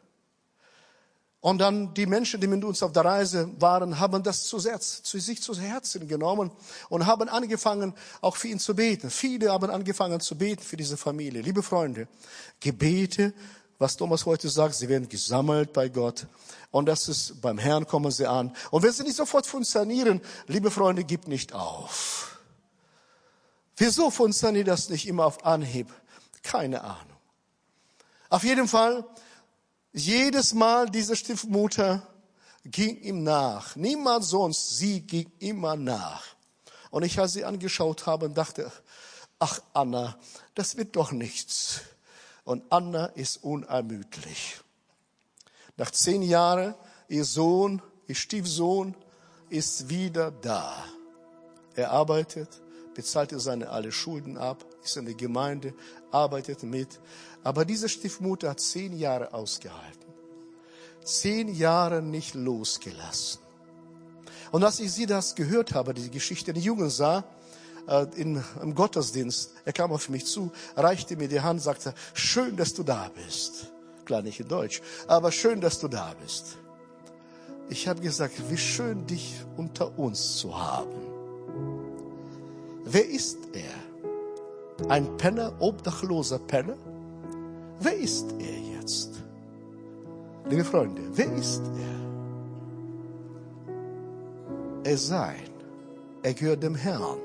Und 1.42 1.58
dann 1.58 1.92
die 1.96 2.06
Menschen, 2.06 2.40
die 2.40 2.46
mit 2.46 2.64
uns 2.64 2.84
auf 2.84 2.92
der 2.92 3.04
Reise 3.04 3.50
waren, 3.60 4.00
haben 4.00 4.22
das 4.22 4.44
zu, 4.44 4.64
Herz, 4.64 5.02
zu 5.02 5.20
sich 5.20 5.42
zu 5.42 5.60
Herzen 5.60 6.08
genommen 6.08 6.52
und 6.88 7.08
haben 7.08 7.28
angefangen, 7.30 7.96
auch 8.22 8.36
für 8.36 8.48
ihn 8.50 8.60
zu 8.60 8.76
beten. 8.76 9.10
Viele 9.10 9.52
haben 9.52 9.72
angefangen 9.72 10.20
zu 10.20 10.38
beten 10.38 10.62
für 10.62 10.78
diese 10.78 10.98
Familie. 10.98 11.42
Liebe 11.42 11.64
Freunde, 11.64 12.08
Gebete, 12.60 13.34
was 13.80 13.98
Thomas 13.98 14.24
heute 14.28 14.48
sagt, 14.50 14.76
sie 14.76 14.88
werden 14.88 15.10
gesammelt 15.10 15.74
bei 15.74 15.90
Gott. 15.90 16.28
Und 16.70 16.86
das 16.86 17.08
ist, 17.10 17.42
beim 17.42 17.58
Herrn 17.58 17.88
kommen 17.88 18.12
sie 18.12 18.28
an. 18.28 18.56
Und 18.70 18.84
wenn 18.84 18.92
sie 18.92 19.02
nicht 19.02 19.16
sofort 19.16 19.48
funktionieren, 19.48 20.22
liebe 20.46 20.70
Freunde, 20.70 21.04
gib 21.04 21.28
nicht 21.28 21.54
auf. 21.54 22.40
Wieso 23.78 24.12
funktioniert 24.12 24.68
das 24.68 24.90
nicht 24.90 25.08
immer 25.08 25.26
auf 25.26 25.44
Anhieb? 25.44 25.92
Keine 26.44 26.84
Ahnung. 26.84 27.18
Auf 28.30 28.44
jeden 28.44 28.68
Fall, 28.68 29.04
jedes 29.94 30.54
Mal 30.54 30.90
diese 30.90 31.16
Stiefmutter 31.16 32.08
ging 32.66 32.98
ihm 33.02 33.24
nach. 33.24 33.76
Niemand 33.76 34.24
sonst, 34.24 34.78
sie 34.78 35.02
ging 35.02 35.32
immer 35.40 35.76
nach. 35.76 36.24
Und 36.90 37.04
ich, 37.04 37.20
als 37.20 37.34
sie 37.34 37.46
angeschaut 37.46 38.06
habe, 38.06 38.30
dachte, 38.30 38.72
ach 39.40 39.60
Anna, 39.74 40.18
das 40.56 40.78
wird 40.78 40.96
doch 40.96 41.12
nichts. 41.12 41.82
Und 42.44 42.64
Anna 42.70 43.06
ist 43.08 43.44
unermüdlich. 43.44 44.60
Nach 45.78 45.92
zehn 45.92 46.22
Jahren, 46.22 46.76
ihr 47.08 47.26
Sohn, 47.26 47.82
ihr 48.08 48.16
Stiefsohn 48.16 48.96
ist 49.50 49.90
wieder 49.90 50.32
da. 50.32 50.86
Er 51.76 51.92
arbeitet, 51.92 52.62
bezahlt 52.94 53.32
seine 53.36 53.70
alle 53.70 53.92
Schulden 53.92 54.38
ab, 54.38 54.66
ist 54.84 54.98
in 54.98 55.06
der 55.06 55.16
Gemeinde, 55.16 55.74
arbeitet 56.12 56.64
mit. 56.64 57.00
Aber 57.44 57.66
diese 57.66 57.90
Stiefmutter 57.90 58.50
hat 58.50 58.60
zehn 58.60 58.98
Jahre 58.98 59.34
ausgehalten. 59.34 60.14
Zehn 61.04 61.54
Jahre 61.54 62.02
nicht 62.02 62.36
losgelassen. 62.36 63.42
Und 64.52 64.64
als 64.64 64.80
ich 64.80 64.92
sie 64.92 65.06
das 65.06 65.36
gehört 65.36 65.74
habe, 65.74 65.94
die 65.94 66.12
Geschichte, 66.12 66.54
den 66.54 66.62
Jungen 66.62 66.90
sah, 66.90 67.24
äh, 67.88 68.06
in, 68.16 68.44
im 68.62 68.76
Gottesdienst, 68.76 69.52
er 69.66 69.74
kam 69.74 69.92
auf 69.92 70.10
mich 70.10 70.26
zu, 70.26 70.52
reichte 70.76 71.16
mir 71.16 71.28
die 71.28 71.42
Hand, 71.42 71.62
sagte, 71.62 71.94
schön, 72.14 72.58
dass 72.58 72.74
du 72.74 72.84
da 72.84 73.10
bist. 73.16 73.72
Klar 74.06 74.22
nicht 74.22 74.40
in 74.40 74.48
Deutsch, 74.48 74.82
aber 75.08 75.32
schön, 75.32 75.62
dass 75.62 75.80
du 75.80 75.88
da 75.88 76.14
bist. 76.22 76.58
Ich 77.70 77.88
habe 77.88 78.02
gesagt, 78.02 78.34
wie 78.50 78.58
schön, 78.58 79.08
dich 79.08 79.34
unter 79.56 79.98
uns 79.98 80.38
zu 80.38 80.60
haben. 80.60 80.92
Wer 82.84 83.08
ist 83.08 83.38
er? 83.54 84.90
Ein 84.90 85.16
Penner, 85.18 85.54
obdachloser 85.60 86.40
Penner? 86.40 86.76
Wer 87.84 87.98
ist 87.98 88.28
er 88.38 88.78
jetzt? 88.78 89.10
Liebe 90.48 90.64
Freunde, 90.64 91.02
wer 91.14 91.34
ist 91.34 91.64
er? 94.84 94.92
Er 94.92 94.98
sein. 94.98 95.50
Er 96.22 96.36
gehört 96.36 96.62
dem 96.62 96.76
Herrn. 96.76 97.18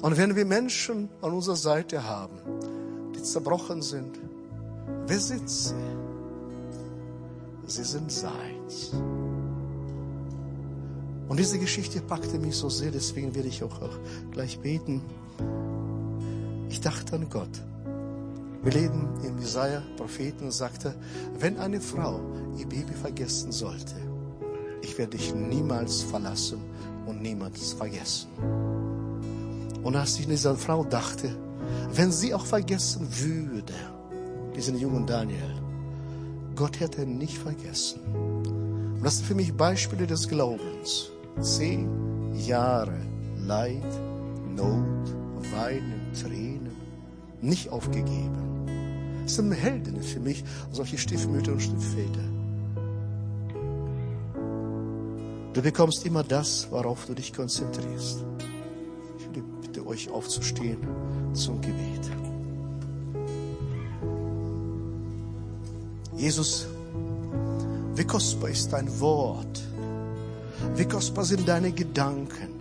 Und 0.00 0.16
wenn 0.16 0.36
wir 0.36 0.44
Menschen 0.44 1.08
an 1.22 1.32
unserer 1.32 1.56
Seite 1.56 2.04
haben, 2.04 2.36
die 3.16 3.22
zerbrochen 3.22 3.82
sind, 3.82 4.16
wer 5.06 5.18
sind 5.18 5.50
sie? 5.50 5.74
Sie 7.66 7.82
sind 7.82 8.12
seins. 8.12 8.92
Und 11.28 11.36
diese 11.36 11.58
Geschichte 11.58 12.00
packte 12.00 12.38
mich 12.38 12.54
so 12.54 12.68
sehr, 12.68 12.92
deswegen 12.92 13.34
werde 13.34 13.48
ich 13.48 13.64
auch, 13.64 13.82
auch 13.82 13.98
gleich 14.30 14.60
beten. 14.60 15.02
Ich 16.68 16.80
dachte 16.80 17.16
an 17.16 17.28
Gott. 17.28 17.60
Wir 18.66 18.72
lesen 18.72 19.08
in 19.22 19.38
Jesaja, 19.38 19.80
Propheten, 19.96 20.50
sagte, 20.50 20.92
wenn 21.38 21.56
eine 21.56 21.80
Frau 21.80 22.18
ihr 22.58 22.66
Baby 22.66 22.94
vergessen 23.00 23.52
sollte, 23.52 23.94
ich 24.82 24.98
werde 24.98 25.16
dich 25.16 25.32
niemals 25.32 26.02
verlassen 26.02 26.58
und 27.06 27.22
niemals 27.22 27.74
vergessen. 27.74 28.28
Und 29.84 29.94
als 29.94 30.18
ich 30.18 30.24
an 30.24 30.32
diese 30.32 30.56
Frau 30.56 30.82
dachte, 30.82 31.36
wenn 31.92 32.10
sie 32.10 32.34
auch 32.34 32.44
vergessen 32.44 33.06
würde, 33.08 33.72
diesen 34.56 34.76
jungen 34.76 35.06
Daniel, 35.06 35.54
Gott 36.56 36.80
hätte 36.80 37.02
ihn 37.02 37.18
nicht 37.18 37.38
vergessen. 37.38 38.00
Und 38.96 39.04
das 39.04 39.18
sind 39.18 39.26
für 39.26 39.36
mich 39.36 39.54
Beispiele 39.54 40.08
des 40.08 40.26
Glaubens. 40.26 41.12
Zehn 41.40 42.34
Jahre 42.34 42.98
Leid, 43.38 43.86
Not, 44.56 45.14
Weinen, 45.52 46.12
Tränen, 46.20 46.74
nicht 47.40 47.70
aufgegeben. 47.70 48.45
Das 49.26 49.34
sind 49.34 49.50
Heldinnen 49.50 50.04
für 50.04 50.20
mich, 50.20 50.44
solche 50.70 50.96
Stiefmütter 50.96 51.50
und 51.50 51.60
Stiefväter. 51.60 52.20
Du 55.52 55.62
bekommst 55.62 56.06
immer 56.06 56.22
das, 56.22 56.68
worauf 56.70 57.06
du 57.06 57.14
dich 57.14 57.32
konzentrierst. 57.32 58.24
Ich 59.32 59.42
bitte 59.62 59.84
euch 59.84 60.08
aufzustehen 60.10 60.78
zum 61.32 61.60
Gebet. 61.60 62.08
Jesus, 66.16 66.68
wie 67.96 68.04
kostbar 68.04 68.50
ist 68.50 68.72
dein 68.72 69.00
Wort? 69.00 69.60
Wie 70.76 70.84
kostbar 70.84 71.24
sind 71.24 71.48
deine 71.48 71.72
Gedanken? 71.72 72.54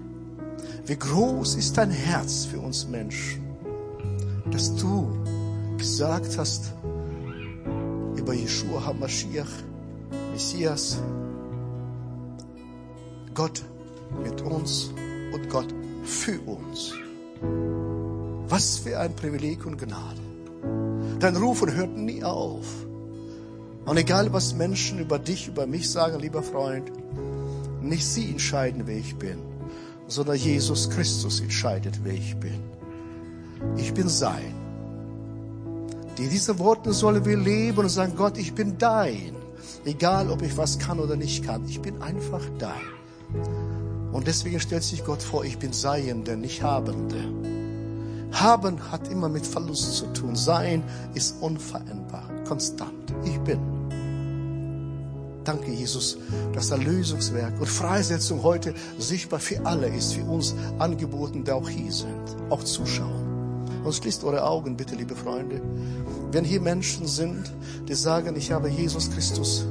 Wie 0.87 0.97
groß 0.97 1.57
ist 1.57 1.77
dein 1.77 1.91
Herz 1.91 2.45
für 2.45 2.59
uns 2.59 2.87
Menschen, 2.87 3.43
dass 4.49 4.75
du 4.75 5.24
gesagt 5.77 6.37
hast 6.37 6.73
über 8.15 8.33
Yeshua 8.33 8.85
HaMashiach, 8.85 9.51
Messias, 10.31 10.99
Gott 13.33 13.63
mit 14.23 14.41
uns 14.41 14.91
und 15.33 15.49
Gott 15.49 15.73
für 16.03 16.39
uns. 16.41 16.93
Was 18.47 18.77
für 18.77 18.99
ein 18.99 19.15
Privileg 19.15 19.65
und 19.65 19.77
Gnade. 19.77 20.21
Dein 21.19 21.35
Rufen 21.35 21.73
hört 21.73 21.95
nie 21.95 22.23
auf. 22.23 22.65
Und 23.85 23.97
egal, 23.97 24.33
was 24.33 24.55
Menschen 24.55 24.99
über 24.99 25.19
dich, 25.19 25.47
über 25.47 25.67
mich 25.67 25.89
sagen, 25.89 26.19
lieber 26.19 26.41
Freund, 26.41 26.91
nicht 27.81 28.05
sie 28.05 28.31
entscheiden, 28.31 28.83
wer 28.85 28.97
ich 28.97 29.15
bin, 29.15 29.37
sondern 30.07 30.37
Jesus 30.37 30.89
Christus 30.89 31.39
entscheidet, 31.39 31.99
wer 32.03 32.13
ich 32.13 32.35
bin. 32.37 32.59
Ich 33.77 33.93
bin 33.93 34.09
sein. 34.09 34.54
Die 36.17 36.29
diese 36.29 36.57
Worte 36.59 36.93
sollen 36.93 37.25
wir 37.25 37.37
leben 37.37 37.79
und 37.79 37.89
sagen, 37.89 38.13
Gott, 38.15 38.37
ich 38.37 38.53
bin 38.53 38.77
dein. 38.77 39.35
Egal, 39.83 40.29
ob 40.29 40.41
ich 40.41 40.55
was 40.57 40.79
kann 40.79 40.99
oder 40.99 41.15
nicht 41.15 41.45
kann, 41.45 41.67
ich 41.67 41.81
bin 41.81 42.01
einfach 42.01 42.41
dein. 42.57 42.95
Und 44.11 44.27
deswegen 44.27 44.59
stellt 44.59 44.83
sich 44.83 45.03
Gott 45.03 45.21
vor, 45.21 45.43
ich 45.43 45.57
bin 45.57 45.73
Seiende, 45.73 46.37
nicht 46.37 46.63
Habende. 46.63 47.17
Haben 48.31 48.91
hat 48.91 49.09
immer 49.09 49.29
mit 49.29 49.45
Verlust 49.45 49.95
zu 49.95 50.05
tun. 50.13 50.35
Sein 50.35 50.83
ist 51.13 51.35
unveränderbar, 51.41 52.29
konstant. 52.47 53.13
Ich 53.25 53.37
bin. 53.39 53.59
Danke, 55.43 55.71
Jesus, 55.71 56.17
dass 56.53 56.71
Erlösungswerk 56.71 57.59
und 57.59 57.67
Freisetzung 57.67 58.41
heute 58.41 58.73
sichtbar 58.97 59.39
für 59.39 59.63
alle 59.65 59.87
ist, 59.87 60.13
für 60.13 60.23
uns 60.23 60.55
angeboten, 60.79 61.43
die 61.43 61.51
auch 61.51 61.69
hier 61.69 61.91
sind, 61.91 62.35
auch 62.49 62.63
Zuschauer. 62.63 63.24
Und 63.85 63.93
schließt 63.93 64.23
eure 64.23 64.43
Augen, 64.43 64.75
bitte, 64.75 64.95
liebe 64.95 65.15
Freunde. 65.15 65.61
Wenn 66.31 66.43
hier 66.43 66.59
Menschen 66.59 67.05
sind, 67.05 67.53
die 67.87 67.93
sagen, 67.93 68.35
ich 68.35 68.51
habe 68.51 68.67
Jesus 68.67 69.11
Christus 69.11 69.67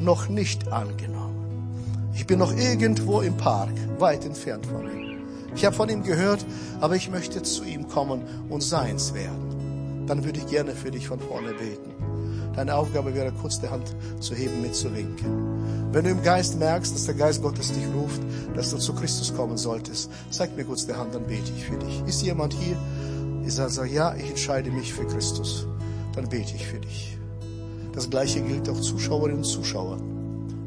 noch 0.00 0.28
nicht 0.28 0.72
angenommen. 0.72 2.08
Ich 2.14 2.24
bin 2.24 2.38
noch 2.38 2.56
irgendwo 2.56 3.20
im 3.20 3.36
Park, 3.36 3.72
weit 3.98 4.24
entfernt 4.24 4.64
von 4.64 4.84
ihm. 4.84 5.18
Ich 5.56 5.64
habe 5.64 5.74
von 5.74 5.88
ihm 5.88 6.04
gehört, 6.04 6.46
aber 6.80 6.94
ich 6.94 7.10
möchte 7.10 7.42
zu 7.42 7.64
ihm 7.64 7.88
kommen 7.88 8.22
und 8.48 8.62
seins 8.62 9.12
werden. 9.12 10.04
Dann 10.06 10.24
würde 10.24 10.38
ich 10.38 10.46
gerne 10.46 10.72
für 10.72 10.92
dich 10.92 11.08
von 11.08 11.18
vorne 11.18 11.52
beten. 11.52 11.90
Deine 12.54 12.76
Aufgabe 12.76 13.14
wäre, 13.14 13.32
kurz 13.32 13.60
die 13.60 13.68
Hand 13.68 13.94
zu 14.20 14.34
heben, 14.34 14.62
mitzuwinken. 14.62 15.92
Wenn 15.92 16.04
du 16.04 16.10
im 16.10 16.22
Geist 16.22 16.58
merkst, 16.58 16.94
dass 16.94 17.06
der 17.06 17.14
Geist 17.14 17.42
Gottes 17.42 17.72
dich 17.72 17.84
ruft, 17.94 18.20
dass 18.54 18.70
du 18.70 18.78
zu 18.78 18.94
Christus 18.94 19.34
kommen 19.34 19.56
solltest, 19.56 20.10
zeig 20.30 20.56
mir 20.56 20.64
kurz 20.64 20.86
die 20.86 20.94
Hand, 20.94 21.14
dann 21.14 21.24
bete 21.24 21.52
ich 21.56 21.64
für 21.64 21.76
dich. 21.76 22.02
Ist 22.06 22.22
jemand 22.22 22.52
hier, 22.54 22.76
der 23.56 23.68
sagt, 23.68 23.90
ja, 23.90 24.14
ich 24.14 24.30
entscheide 24.30 24.70
mich 24.70 24.92
für 24.92 25.06
Christus, 25.06 25.66
dann 26.14 26.28
bete 26.28 26.54
ich 26.54 26.66
für 26.66 26.80
dich. 26.80 27.18
Das 27.92 28.10
Gleiche 28.10 28.40
gilt 28.42 28.68
auch 28.68 28.80
Zuschauerinnen 28.80 29.38
und 29.38 29.44
Zuschauer. 29.44 29.98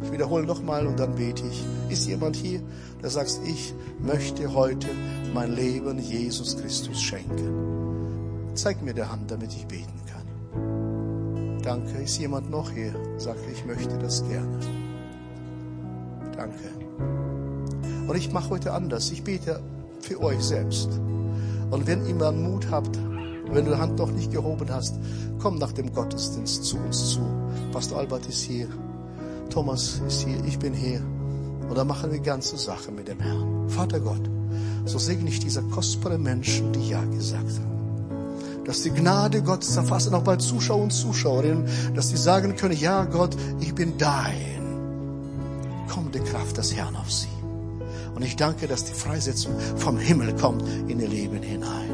Ich 0.03 0.11
wiederhole 0.11 0.45
nochmal 0.45 0.87
und 0.87 0.99
dann 0.99 1.15
bete 1.15 1.43
ich. 1.47 1.63
Ist 1.89 2.07
jemand 2.07 2.35
hier, 2.35 2.61
der 3.01 3.09
sagt, 3.09 3.39
ich 3.45 3.73
möchte 3.99 4.53
heute 4.53 4.87
mein 5.33 5.53
Leben 5.53 5.99
Jesus 5.99 6.57
Christus 6.57 7.01
schenken? 7.01 8.51
Zeig 8.53 8.81
mir 8.81 8.93
der 8.93 9.11
Hand, 9.11 9.31
damit 9.31 9.53
ich 9.53 9.65
beten 9.67 9.93
kann. 10.07 11.61
Danke. 11.61 12.03
Ist 12.03 12.17
jemand 12.17 12.49
noch 12.49 12.71
hier? 12.71 12.93
Sagt, 13.17 13.39
ich 13.53 13.65
möchte 13.65 13.97
das 13.97 14.27
gerne. 14.27 14.59
Danke. 16.35 16.57
Und 18.07 18.15
ich 18.17 18.31
mache 18.31 18.49
heute 18.49 18.73
anders. 18.73 19.11
Ich 19.11 19.23
bete 19.23 19.61
für 20.01 20.19
euch 20.21 20.41
selbst. 20.41 20.89
Und 21.71 21.87
wenn 21.87 22.05
ihr 22.05 22.15
mal 22.15 22.31
Mut 22.31 22.69
habt, 22.69 22.99
wenn 23.49 23.65
du 23.65 23.71
die 23.71 23.77
Hand 23.77 23.97
noch 23.97 24.11
nicht 24.11 24.31
gehoben 24.31 24.69
hast, 24.69 24.95
komm 25.39 25.57
nach 25.57 25.71
dem 25.71 25.91
Gottesdienst 25.93 26.63
zu 26.63 26.77
uns 26.77 27.11
zu. 27.11 27.21
Pastor 27.71 27.99
Albert 27.99 28.27
ist 28.27 28.41
hier. 28.41 28.67
Thomas 29.49 30.01
ist 30.07 30.21
hier, 30.21 30.43
ich 30.45 30.59
bin 30.59 30.73
hier. 30.73 31.01
Und 31.67 31.77
dann 31.77 31.87
machen 31.87 32.11
wir 32.11 32.19
ganze 32.19 32.57
Sache 32.57 32.91
mit 32.91 33.07
dem 33.07 33.19
Herrn. 33.19 33.69
Vater 33.69 33.99
Gott, 33.99 34.29
so 34.85 34.99
segne 34.99 35.29
ich 35.29 35.39
diese 35.39 35.61
kostbaren 35.63 36.21
Menschen, 36.21 36.71
die 36.73 36.89
Ja 36.89 37.03
gesagt 37.05 37.59
haben. 37.59 38.63
Dass 38.65 38.83
die 38.83 38.91
Gnade 38.91 39.41
Gottes 39.41 39.75
erfassen, 39.75 40.13
auch 40.13 40.23
bei 40.23 40.35
Zuschauern 40.35 40.83
und 40.83 40.91
Zuschauerinnen, 40.91 41.65
dass 41.95 42.09
sie 42.09 42.17
sagen 42.17 42.55
können, 42.55 42.77
ja 42.77 43.05
Gott, 43.05 43.35
ich 43.59 43.73
bin 43.73 43.97
dein. 43.97 44.61
Komm 45.89 46.11
die 46.11 46.19
Kraft 46.19 46.57
des 46.57 46.75
Herrn 46.75 46.95
auf 46.95 47.11
sie. 47.11 47.40
Und 48.21 48.27
ich 48.27 48.35
danke, 48.35 48.67
dass 48.67 48.83
die 48.83 48.93
Freisetzung 48.93 49.59
vom 49.77 49.97
Himmel 49.97 50.35
kommt 50.35 50.61
in 50.87 50.99
ihr 50.99 51.07
Leben 51.07 51.41
hinein. 51.41 51.89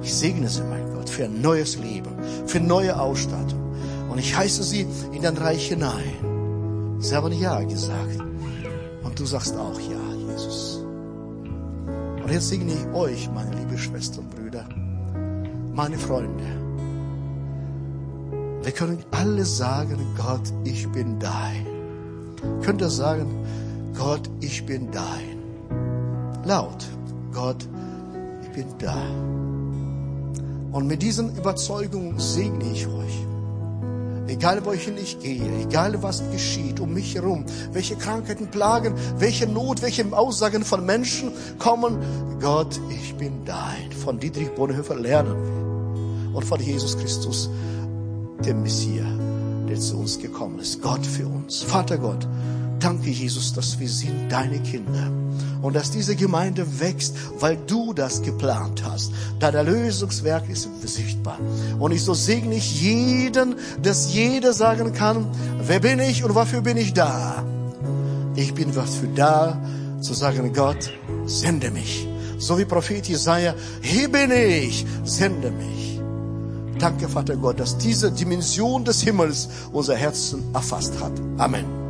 Ich 0.00 0.14
segne 0.14 0.48
sie, 0.48 0.62
mein 0.62 0.88
Gott, 0.94 1.10
für 1.10 1.24
ein 1.24 1.40
neues 1.40 1.76
Leben, 1.78 2.14
für 2.46 2.60
neue 2.60 2.96
Ausstattung. 2.96 3.74
Und 4.08 4.18
ich 4.18 4.36
heiße 4.36 4.62
sie 4.62 4.86
in 5.12 5.22
dein 5.22 5.36
Reich 5.36 5.66
hinein. 5.66 7.00
Sie 7.00 7.16
haben 7.16 7.32
Ja 7.32 7.60
gesagt. 7.64 8.20
Und 9.02 9.18
du 9.18 9.26
sagst 9.26 9.56
auch 9.56 9.80
Ja, 9.80 10.30
Jesus. 10.30 10.84
Und 12.22 12.30
jetzt 12.30 12.48
segne 12.48 12.74
ich 12.74 12.94
euch, 12.94 13.28
meine 13.34 13.50
liebe 13.56 13.76
Schwestern 13.76 14.26
und 14.26 14.30
Brüder, 14.30 14.68
meine 15.74 15.98
Freunde. 15.98 16.44
Wir 18.62 18.70
können 18.70 19.04
alle 19.10 19.44
sagen, 19.44 20.06
Gott, 20.16 20.52
ich 20.62 20.86
bin 20.92 21.18
dein. 21.18 21.66
Könnt 22.62 22.80
ihr 22.80 22.90
sagen, 22.90 23.26
Gott, 23.96 24.30
ich 24.40 24.64
bin 24.66 24.90
dein. 24.90 25.38
Laut, 26.44 26.84
Gott, 27.32 27.66
ich 28.42 28.50
bin 28.50 28.66
da. 28.78 28.96
Und 30.72 30.86
mit 30.86 31.02
diesen 31.02 31.34
Überzeugungen 31.36 32.18
segne 32.18 32.70
ich 32.72 32.86
euch. 32.86 33.26
Egal 34.28 34.64
wohin 34.66 34.98
ich 34.98 35.18
gehe, 35.20 35.48
egal 35.62 36.02
was 36.02 36.22
geschieht 36.30 36.80
um 36.80 36.92
mich 36.92 37.14
herum, 37.14 37.44
welche 37.72 37.96
Krankheiten 37.96 38.48
plagen, 38.48 38.94
welche 39.18 39.46
Not, 39.46 39.82
welche 39.82 40.04
Aussagen 40.12 40.64
von 40.64 40.84
Menschen 40.84 41.30
kommen, 41.58 41.98
Gott, 42.40 42.78
ich 42.90 43.14
bin 43.14 43.44
dein. 43.44 43.92
Von 43.92 44.18
Dietrich 44.18 44.50
Bonhoeffer 44.50 44.96
lernen 44.96 46.32
und 46.34 46.44
von 46.44 46.60
Jesus 46.60 46.98
Christus, 46.98 47.48
dem 48.44 48.62
Messias, 48.62 49.06
der 49.68 49.78
zu 49.78 49.96
uns 49.96 50.18
gekommen 50.18 50.58
ist. 50.58 50.82
Gott 50.82 51.06
für 51.06 51.26
uns. 51.26 51.62
Vater 51.62 51.96
Gott, 51.96 52.26
danke 52.78 53.10
Jesus, 53.10 53.52
dass 53.52 53.78
wir 53.78 53.88
sind 53.88 54.30
deine 54.30 54.58
Kinder 54.60 55.10
und 55.62 55.74
dass 55.74 55.90
diese 55.90 56.16
Gemeinde 56.16 56.80
wächst, 56.80 57.16
weil 57.38 57.58
du 57.66 57.92
das 57.92 58.22
geplant 58.22 58.82
hast. 58.84 59.12
Dein 59.40 59.54
Erlösungswerk 59.54 60.48
ist 60.48 60.68
sichtbar. 60.82 61.38
Und 61.78 61.92
ich 61.92 62.02
so 62.02 62.14
segne 62.14 62.54
ich 62.54 62.82
jeden, 62.82 63.56
dass 63.82 64.12
jeder 64.12 64.52
sagen 64.52 64.92
kann, 64.92 65.26
wer 65.60 65.80
bin 65.80 65.98
ich 65.98 66.24
und 66.24 66.34
wofür 66.34 66.60
bin 66.60 66.76
ich 66.76 66.92
da? 66.92 67.44
Ich 68.34 68.54
bin 68.54 68.74
dafür 68.74 69.08
da, 69.14 69.60
zu 70.00 70.14
sagen, 70.14 70.52
Gott, 70.52 70.92
sende 71.26 71.70
mich. 71.70 72.06
So 72.38 72.58
wie 72.58 72.64
Prophet 72.64 73.06
Jesaja, 73.08 73.54
hier 73.80 74.10
bin 74.10 74.30
ich, 74.30 74.84
sende 75.04 75.50
mich. 75.50 76.00
Danke, 76.78 77.08
Vater 77.08 77.36
Gott, 77.36 77.58
dass 77.58 77.78
diese 77.78 78.12
Dimension 78.12 78.84
des 78.84 79.00
Himmels 79.00 79.48
unser 79.72 79.96
Herzen 79.96 80.42
erfasst 80.54 80.92
hat. 81.00 81.12
Amen. 81.38 81.85